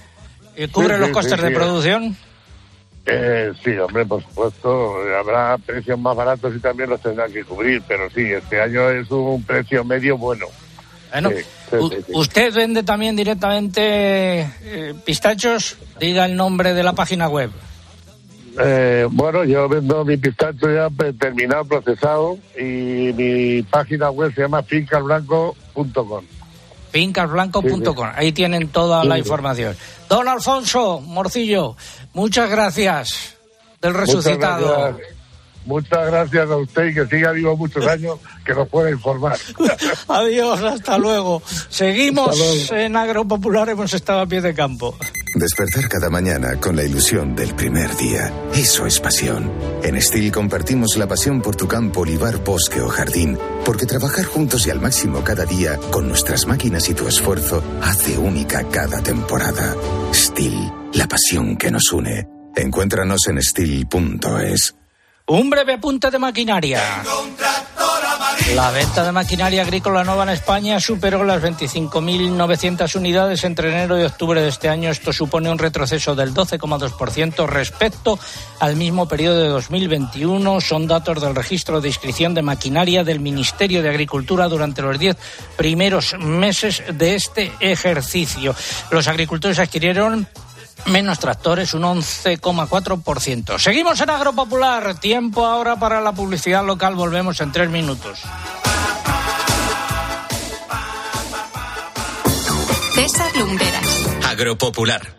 eh, 0.56 0.68
¿cubre 0.68 0.94
Sí, 0.94 1.00
los 1.00 1.08
sí, 1.08 1.14
costes 1.14 1.36
sí, 1.36 1.42
de 1.42 1.48
sí. 1.48 1.54
producción? 1.54 2.16
Eh, 3.08 3.52
sí, 3.64 3.70
hombre, 3.78 4.04
por 4.04 4.20
supuesto, 4.22 4.94
habrá 5.18 5.56
precios 5.58 5.96
más 5.98 6.16
baratos 6.16 6.54
y 6.56 6.58
también 6.58 6.90
los 6.90 7.00
tendrán 7.00 7.32
que 7.32 7.44
cubrir, 7.44 7.80
pero 7.86 8.10
sí, 8.10 8.22
este 8.32 8.60
año 8.60 8.90
es 8.90 9.08
un 9.10 9.42
precio 9.44 9.84
medio 9.84 10.16
bueno. 10.18 10.46
Bueno, 11.12 11.30
Sí, 11.30 11.36
sí, 11.70 11.76
u- 11.76 11.88
sí, 11.88 11.96
sí. 12.04 12.12
¿Usted 12.14 12.52
vende 12.52 12.82
también 12.82 13.14
directamente 13.14 14.40
eh, 14.40 14.94
pistachos? 15.04 15.76
Diga 16.00 16.24
el 16.26 16.34
nombre 16.34 16.74
de 16.74 16.82
la 16.82 16.94
página 16.94 17.28
web. 17.28 17.50
Eh, 18.58 19.06
bueno, 19.10 19.44
yo 19.44 19.68
vendo 19.68 20.04
mi 20.04 20.16
pistacho 20.16 20.66
ya 20.72 20.88
terminado, 21.18 21.64
procesado, 21.64 22.38
y 22.58 23.12
mi 23.12 23.62
página 23.62 24.10
web 24.10 24.32
se 24.34 24.42
llama 24.42 24.62
fincasblanco.com. 24.62 26.24
fincasblanco.com. 26.90 28.08
Ahí 28.14 28.32
tienen 28.32 28.68
toda 28.68 29.02
Sí, 29.02 29.08
la 29.08 29.18
información. 29.18 29.76
Don 30.08 30.28
Alfonso 30.28 31.00
Morcillo, 31.00 31.76
muchas 32.14 32.48
gracias 32.50 33.36
del 33.82 33.94
resucitado. 33.94 34.66
Muchas 34.66 34.96
gracias, 34.96 35.15
muchas 35.66 36.06
gracias 36.06 36.50
a 36.50 36.56
usted 36.56 36.86
y 36.86 36.94
que 36.94 37.06
siga 37.06 37.32
vivo 37.32 37.56
muchos 37.56 37.86
años, 37.88 38.18
que 38.44 38.54
nos 38.54 38.68
pueda 38.68 38.90
informar. 38.90 39.36
Adiós, 40.08 40.62
hasta 40.62 40.98
luego. 40.98 41.42
Seguimos 41.68 42.30
Hasta 42.30 42.44
luego. 42.44 42.84
en 42.86 42.96
Agropopular, 42.96 43.68
hemos 43.68 43.92
estado 43.92 44.20
a 44.20 44.26
pie 44.26 44.40
de 44.40 44.54
campo. 44.54 44.96
Despertar 45.34 45.86
cada 45.88 46.08
mañana 46.08 46.58
con 46.58 46.76
la 46.76 46.84
ilusión 46.84 47.36
del 47.36 47.54
primer 47.54 47.94
día. 47.96 48.32
Eso 48.54 48.86
es 48.86 48.98
pasión. 49.00 49.52
En 49.82 50.00
Steel 50.00 50.32
compartimos 50.32 50.96
la 50.96 51.06
pasión 51.06 51.42
por 51.42 51.56
tu 51.56 51.68
campo, 51.68 52.00
olivar, 52.00 52.42
bosque 52.42 52.80
o 52.80 52.88
jardín, 52.88 53.36
porque 53.64 53.84
trabajar 53.84 54.24
juntos 54.24 54.66
y 54.66 54.70
al 54.70 54.80
máximo 54.80 55.22
cada 55.22 55.44
día, 55.44 55.78
con 55.90 56.08
nuestras 56.08 56.46
máquinas 56.46 56.88
y 56.88 56.94
tu 56.94 57.06
esfuerzo, 57.06 57.62
hace 57.82 58.16
única 58.16 58.64
cada 58.70 59.02
temporada. 59.02 59.76
Steel, 60.14 60.72
la 60.94 61.06
pasión 61.06 61.56
que 61.58 61.70
nos 61.70 61.92
une. 61.92 62.26
Encuéntranos 62.56 63.20
en 63.28 63.42
steel.es. 63.42 64.74
Un 65.28 65.50
breve 65.50 65.72
apunte 65.72 66.08
de 66.08 66.20
maquinaria. 66.20 66.80
La 68.54 68.70
venta 68.70 69.02
de 69.04 69.10
maquinaria 69.10 69.62
agrícola 69.62 70.04
nueva 70.04 70.22
en 70.22 70.28
España 70.28 70.78
superó 70.78 71.24
las 71.24 71.42
25.900 71.42 72.94
unidades 72.94 73.42
entre 73.42 73.70
enero 73.70 74.00
y 74.00 74.04
octubre 74.04 74.40
de 74.40 74.48
este 74.48 74.68
año. 74.68 74.88
Esto 74.88 75.12
supone 75.12 75.50
un 75.50 75.58
retroceso 75.58 76.14
del 76.14 76.32
12,2% 76.32 77.44
respecto 77.48 78.20
al 78.60 78.76
mismo 78.76 79.08
periodo 79.08 79.42
de 79.42 79.48
2021. 79.48 80.60
Son 80.60 80.86
datos 80.86 81.20
del 81.20 81.34
registro 81.34 81.80
de 81.80 81.88
inscripción 81.88 82.32
de 82.32 82.42
maquinaria 82.42 83.02
del 83.02 83.18
Ministerio 83.18 83.82
de 83.82 83.88
Agricultura 83.88 84.46
durante 84.46 84.80
los 84.80 84.96
10 84.96 85.16
primeros 85.56 86.16
meses 86.20 86.84
de 86.92 87.16
este 87.16 87.50
ejercicio. 87.58 88.54
Los 88.92 89.08
agricultores 89.08 89.58
adquirieron 89.58 90.28
menos 90.84 91.18
tractores, 91.18 91.74
un 91.74 91.82
11,4%. 91.82 93.58
Seguimos 93.58 94.00
en 94.00 94.10
Agropopular. 94.10 94.98
Tiempo 95.00 95.46
ahora 95.46 95.76
para 95.76 96.00
la 96.00 96.12
publicidad 96.12 96.64
local. 96.64 96.94
Volvemos 96.94 97.40
en 97.40 97.52
tres 97.52 97.70
minutos. 97.70 98.20
César 102.94 103.36
Lumberas. 103.36 104.06
Agropopular. 104.26 105.16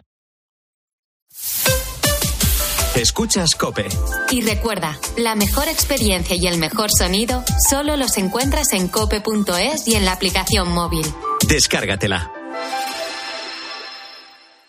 Escuchas 2.95 3.53
Cope. 3.53 3.87
Y 4.31 4.41
recuerda, 4.41 4.97
la 5.17 5.35
mejor 5.35 5.67
experiencia 5.67 6.35
y 6.35 6.47
el 6.47 6.57
mejor 6.57 6.89
sonido 6.91 7.43
solo 7.69 7.95
los 7.95 8.17
encuentras 8.17 8.73
en 8.73 8.87
cope.es 8.87 9.87
y 9.87 9.95
en 9.95 10.05
la 10.05 10.13
aplicación 10.13 10.71
móvil. 10.71 11.05
Descárgatela. 11.47 12.36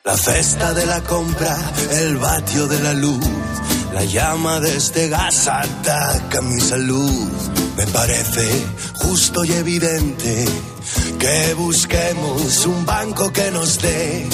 La 0.09 0.17
cesta 0.17 0.73
de 0.73 0.87
la 0.87 1.03
compra, 1.03 1.55
el 2.01 2.17
vatio 2.17 2.67
de 2.67 2.81
la 2.81 2.95
luz, 2.95 3.21
la 3.93 4.03
llama 4.05 4.59
de 4.59 4.75
este 4.75 5.11
gas 5.11 5.47
ataca 5.47 6.41
mi 6.41 6.59
salud. 6.63 7.29
Me 7.77 7.87
parece 7.89 8.49
justo 8.95 9.45
y 9.45 9.53
evidente 9.53 10.47
que 11.19 11.55
busquemos 11.55 12.67
un 12.67 12.87
banco 12.87 13.33
que 13.33 13.51
nos 13.51 13.81
dé 13.81 14.27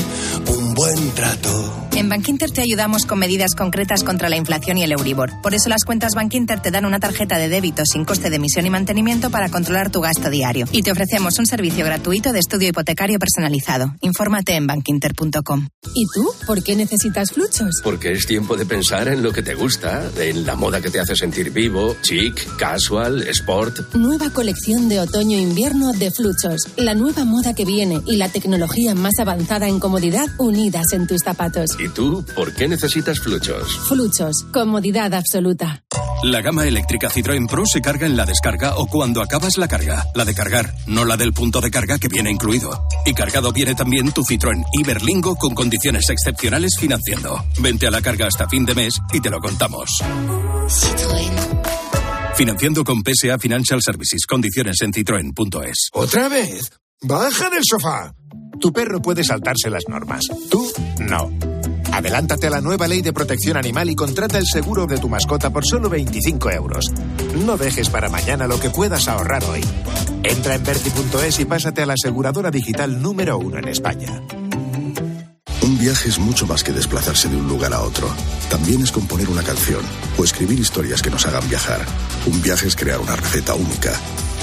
un 0.46 0.74
buen 0.74 1.10
trato. 1.14 1.88
En 1.96 2.08
Bankinter 2.08 2.50
te 2.50 2.60
ayudamos 2.60 3.06
con 3.06 3.20
medidas 3.20 3.54
concretas 3.54 4.02
contra 4.02 4.28
la 4.28 4.36
inflación 4.36 4.78
y 4.78 4.82
el 4.82 4.92
Euribor. 4.92 5.30
Por 5.42 5.54
eso 5.54 5.68
las 5.68 5.84
cuentas 5.84 6.14
Bankinter 6.14 6.60
te 6.60 6.72
dan 6.72 6.84
una 6.84 6.98
tarjeta 6.98 7.38
de 7.38 7.48
débito 7.48 7.84
sin 7.86 8.04
coste 8.04 8.30
de 8.30 8.36
emisión 8.36 8.66
y 8.66 8.70
mantenimiento 8.70 9.30
para 9.30 9.48
controlar 9.48 9.90
tu 9.90 10.00
gasto 10.00 10.28
diario. 10.28 10.66
Y 10.72 10.82
te 10.82 10.90
ofrecemos 10.90 11.38
un 11.38 11.46
servicio 11.46 11.84
gratuito 11.84 12.32
de 12.32 12.40
estudio 12.40 12.68
hipotecario 12.68 13.20
personalizado. 13.20 13.94
Infórmate 14.00 14.56
en 14.56 14.66
bankinter.com. 14.66 15.68
¿Y 15.94 16.06
tú? 16.12 16.28
¿Por 16.46 16.64
qué 16.64 16.74
necesitas 16.74 17.30
fluchos? 17.30 17.80
Porque 17.84 18.12
es 18.12 18.26
tiempo 18.26 18.56
de 18.56 18.66
pensar 18.66 19.06
en 19.06 19.22
lo 19.22 19.32
que 19.32 19.42
te 19.42 19.54
gusta, 19.54 20.02
en 20.18 20.44
la 20.44 20.56
moda 20.56 20.80
que 20.80 20.90
te 20.90 20.98
hace 20.98 21.14
sentir 21.14 21.52
vivo, 21.52 21.96
chic, 22.02 22.56
casual, 22.56 23.22
sport. 23.28 23.94
Nueva 23.94 24.30
colección 24.30 24.88
de 24.88 24.98
otoño-invierno 24.98 25.92
de 25.92 26.10
Fluchos. 26.10 26.43
La 26.76 26.94
nueva 26.94 27.24
moda 27.24 27.54
que 27.54 27.64
viene 27.64 28.00
y 28.06 28.16
la 28.16 28.28
tecnología 28.28 28.94
más 28.94 29.18
avanzada 29.18 29.66
en 29.66 29.80
comodidad 29.80 30.26
unidas 30.38 30.92
en 30.92 31.06
tus 31.06 31.22
zapatos. 31.22 31.70
¿Y 31.78 31.88
tú 31.88 32.24
por 32.34 32.54
qué 32.54 32.68
necesitas 32.68 33.18
fluchos? 33.20 33.78
Fluchos. 33.88 34.44
Comodidad 34.52 35.14
absoluta. 35.14 35.82
La 36.22 36.42
gama 36.42 36.66
eléctrica 36.66 37.08
Citroën 37.08 37.48
Pro 37.48 37.64
se 37.66 37.80
carga 37.80 38.06
en 38.06 38.16
la 38.16 38.26
descarga 38.26 38.76
o 38.76 38.86
cuando 38.86 39.22
acabas 39.22 39.56
la 39.58 39.68
carga. 39.68 40.04
La 40.14 40.24
de 40.24 40.34
cargar, 40.34 40.74
no 40.86 41.04
la 41.04 41.16
del 41.16 41.32
punto 41.32 41.60
de 41.60 41.70
carga 41.70 41.98
que 41.98 42.08
viene 42.08 42.30
incluido. 42.30 42.86
Y 43.06 43.14
cargado 43.14 43.52
viene 43.52 43.74
también 43.74 44.12
tu 44.12 44.22
Citroën 44.22 44.64
Iberlingo 44.72 45.36
con 45.36 45.54
condiciones 45.54 46.08
excepcionales 46.10 46.76
financiando. 46.78 47.42
Vente 47.58 47.86
a 47.86 47.90
la 47.90 48.02
carga 48.02 48.26
hasta 48.26 48.48
fin 48.48 48.64
de 48.64 48.74
mes 48.74 48.94
y 49.12 49.20
te 49.20 49.30
lo 49.30 49.40
contamos. 49.40 49.90
Financiando 52.36 52.82
con 52.82 53.02
PSA 53.04 53.38
Financial 53.38 53.80
Services. 53.80 54.26
Condiciones 54.26 54.80
en 54.82 54.92
citroen.es. 54.92 55.90
¿Otra 55.92 56.28
vez? 56.28 56.72
Baja 57.02 57.48
del 57.48 57.62
sofá. 57.62 58.12
Tu 58.60 58.72
perro 58.72 59.00
puede 59.00 59.22
saltarse 59.22 59.70
las 59.70 59.84
normas. 59.88 60.24
Tú 60.50 60.68
no. 60.98 61.30
Adelántate 61.92 62.48
a 62.48 62.50
la 62.50 62.60
nueva 62.60 62.88
ley 62.88 63.02
de 63.02 63.12
protección 63.12 63.56
animal 63.56 63.88
y 63.88 63.94
contrata 63.94 64.38
el 64.38 64.46
seguro 64.46 64.86
de 64.86 64.98
tu 64.98 65.08
mascota 65.08 65.50
por 65.50 65.64
solo 65.64 65.88
25 65.88 66.50
euros. 66.50 66.90
No 67.46 67.56
dejes 67.56 67.88
para 67.88 68.08
mañana 68.08 68.48
lo 68.48 68.58
que 68.58 68.70
puedas 68.70 69.06
ahorrar 69.06 69.44
hoy. 69.44 69.60
Entra 70.24 70.56
en 70.56 70.64
verti.es 70.64 71.38
y 71.38 71.44
pásate 71.44 71.82
a 71.82 71.86
la 71.86 71.94
aseguradora 71.94 72.50
digital 72.50 73.00
número 73.00 73.38
uno 73.38 73.58
en 73.58 73.68
España. 73.68 74.22
Viaje 75.84 76.08
es 76.08 76.18
mucho 76.18 76.46
más 76.46 76.64
que 76.64 76.72
desplazarse 76.72 77.28
de 77.28 77.36
un 77.36 77.46
lugar 77.46 77.74
a 77.74 77.82
otro. 77.82 78.08
También 78.48 78.80
es 78.80 78.90
componer 78.90 79.28
una 79.28 79.42
canción 79.42 79.82
o 80.16 80.24
escribir 80.24 80.58
historias 80.58 81.02
que 81.02 81.10
nos 81.10 81.26
hagan 81.26 81.46
viajar. 81.46 81.84
Un 82.24 82.40
viaje 82.40 82.68
es 82.68 82.74
crear 82.74 83.00
una 83.00 83.14
receta 83.16 83.52
única. 83.52 83.92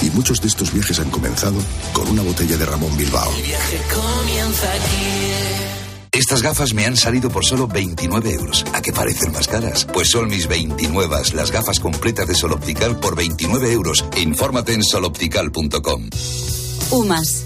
Y 0.04 0.12
muchos 0.12 0.40
de 0.40 0.50
estos 0.50 0.72
viajes 0.72 1.00
han 1.00 1.10
comenzado 1.10 1.56
con 1.94 2.08
una 2.10 2.22
botella 2.22 2.58
de 2.58 2.66
Ramón 2.68 2.96
Bilbao. 2.96 3.32
comienza 3.32 4.72
aquí. 4.72 6.12
Estas 6.12 6.44
gafas 6.44 6.76
me 6.76 6.86
han 6.86 6.96
salido 6.96 7.32
por 7.32 7.44
solo 7.44 7.68
29 7.68 8.34
euros. 8.34 8.64
¿A 8.74 8.84
qué 8.84 8.92
parecen 8.92 9.32
más 9.32 9.48
caras? 9.48 9.88
Pues 9.92 10.12
son 10.12 10.28
mis 10.28 10.48
29, 10.48 11.34
las 11.34 11.50
gafas 11.50 11.80
completas 11.80 12.28
de 12.28 12.36
Sol 12.36 12.52
Optical 12.52 13.00
por 13.00 13.16
29 13.16 13.72
euros. 13.72 14.06
Infórmate 14.16 14.74
en 14.74 14.84
soloptical.com. 14.84 16.08
UMAS, 16.92 17.46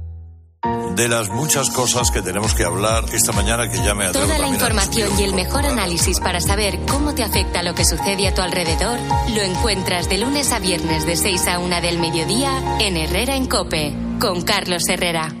De 0.95 1.07
las 1.07 1.29
muchas 1.29 1.71
cosas 1.71 2.11
que 2.11 2.21
tenemos 2.21 2.53
que 2.53 2.63
hablar 2.63 3.05
esta 3.13 3.31
mañana 3.31 3.67
que 3.69 3.77
ya 3.77 3.95
me 3.95 4.05
atrevo 4.05 4.27
Toda 4.27 4.37
la 4.37 4.47
información 4.47 5.19
y 5.19 5.23
el 5.23 5.33
mejor 5.33 5.65
análisis 5.65 6.19
para 6.19 6.39
saber 6.39 6.79
cómo 6.87 7.15
te 7.15 7.23
afecta 7.23 7.63
lo 7.63 7.73
que 7.73 7.85
sucede 7.85 8.27
a 8.27 8.35
tu 8.35 8.41
alrededor 8.41 8.99
lo 9.33 9.41
encuentras 9.41 10.07
de 10.09 10.19
lunes 10.19 10.51
a 10.51 10.59
viernes 10.59 11.05
de 11.07 11.15
6 11.15 11.47
a 11.47 11.59
1 11.59 11.81
del 11.81 11.97
mediodía 11.97 12.51
en 12.79 12.97
Herrera 12.97 13.35
en 13.35 13.47
Cope 13.47 13.95
con 14.19 14.43
Carlos 14.43 14.87
Herrera. 14.87 15.40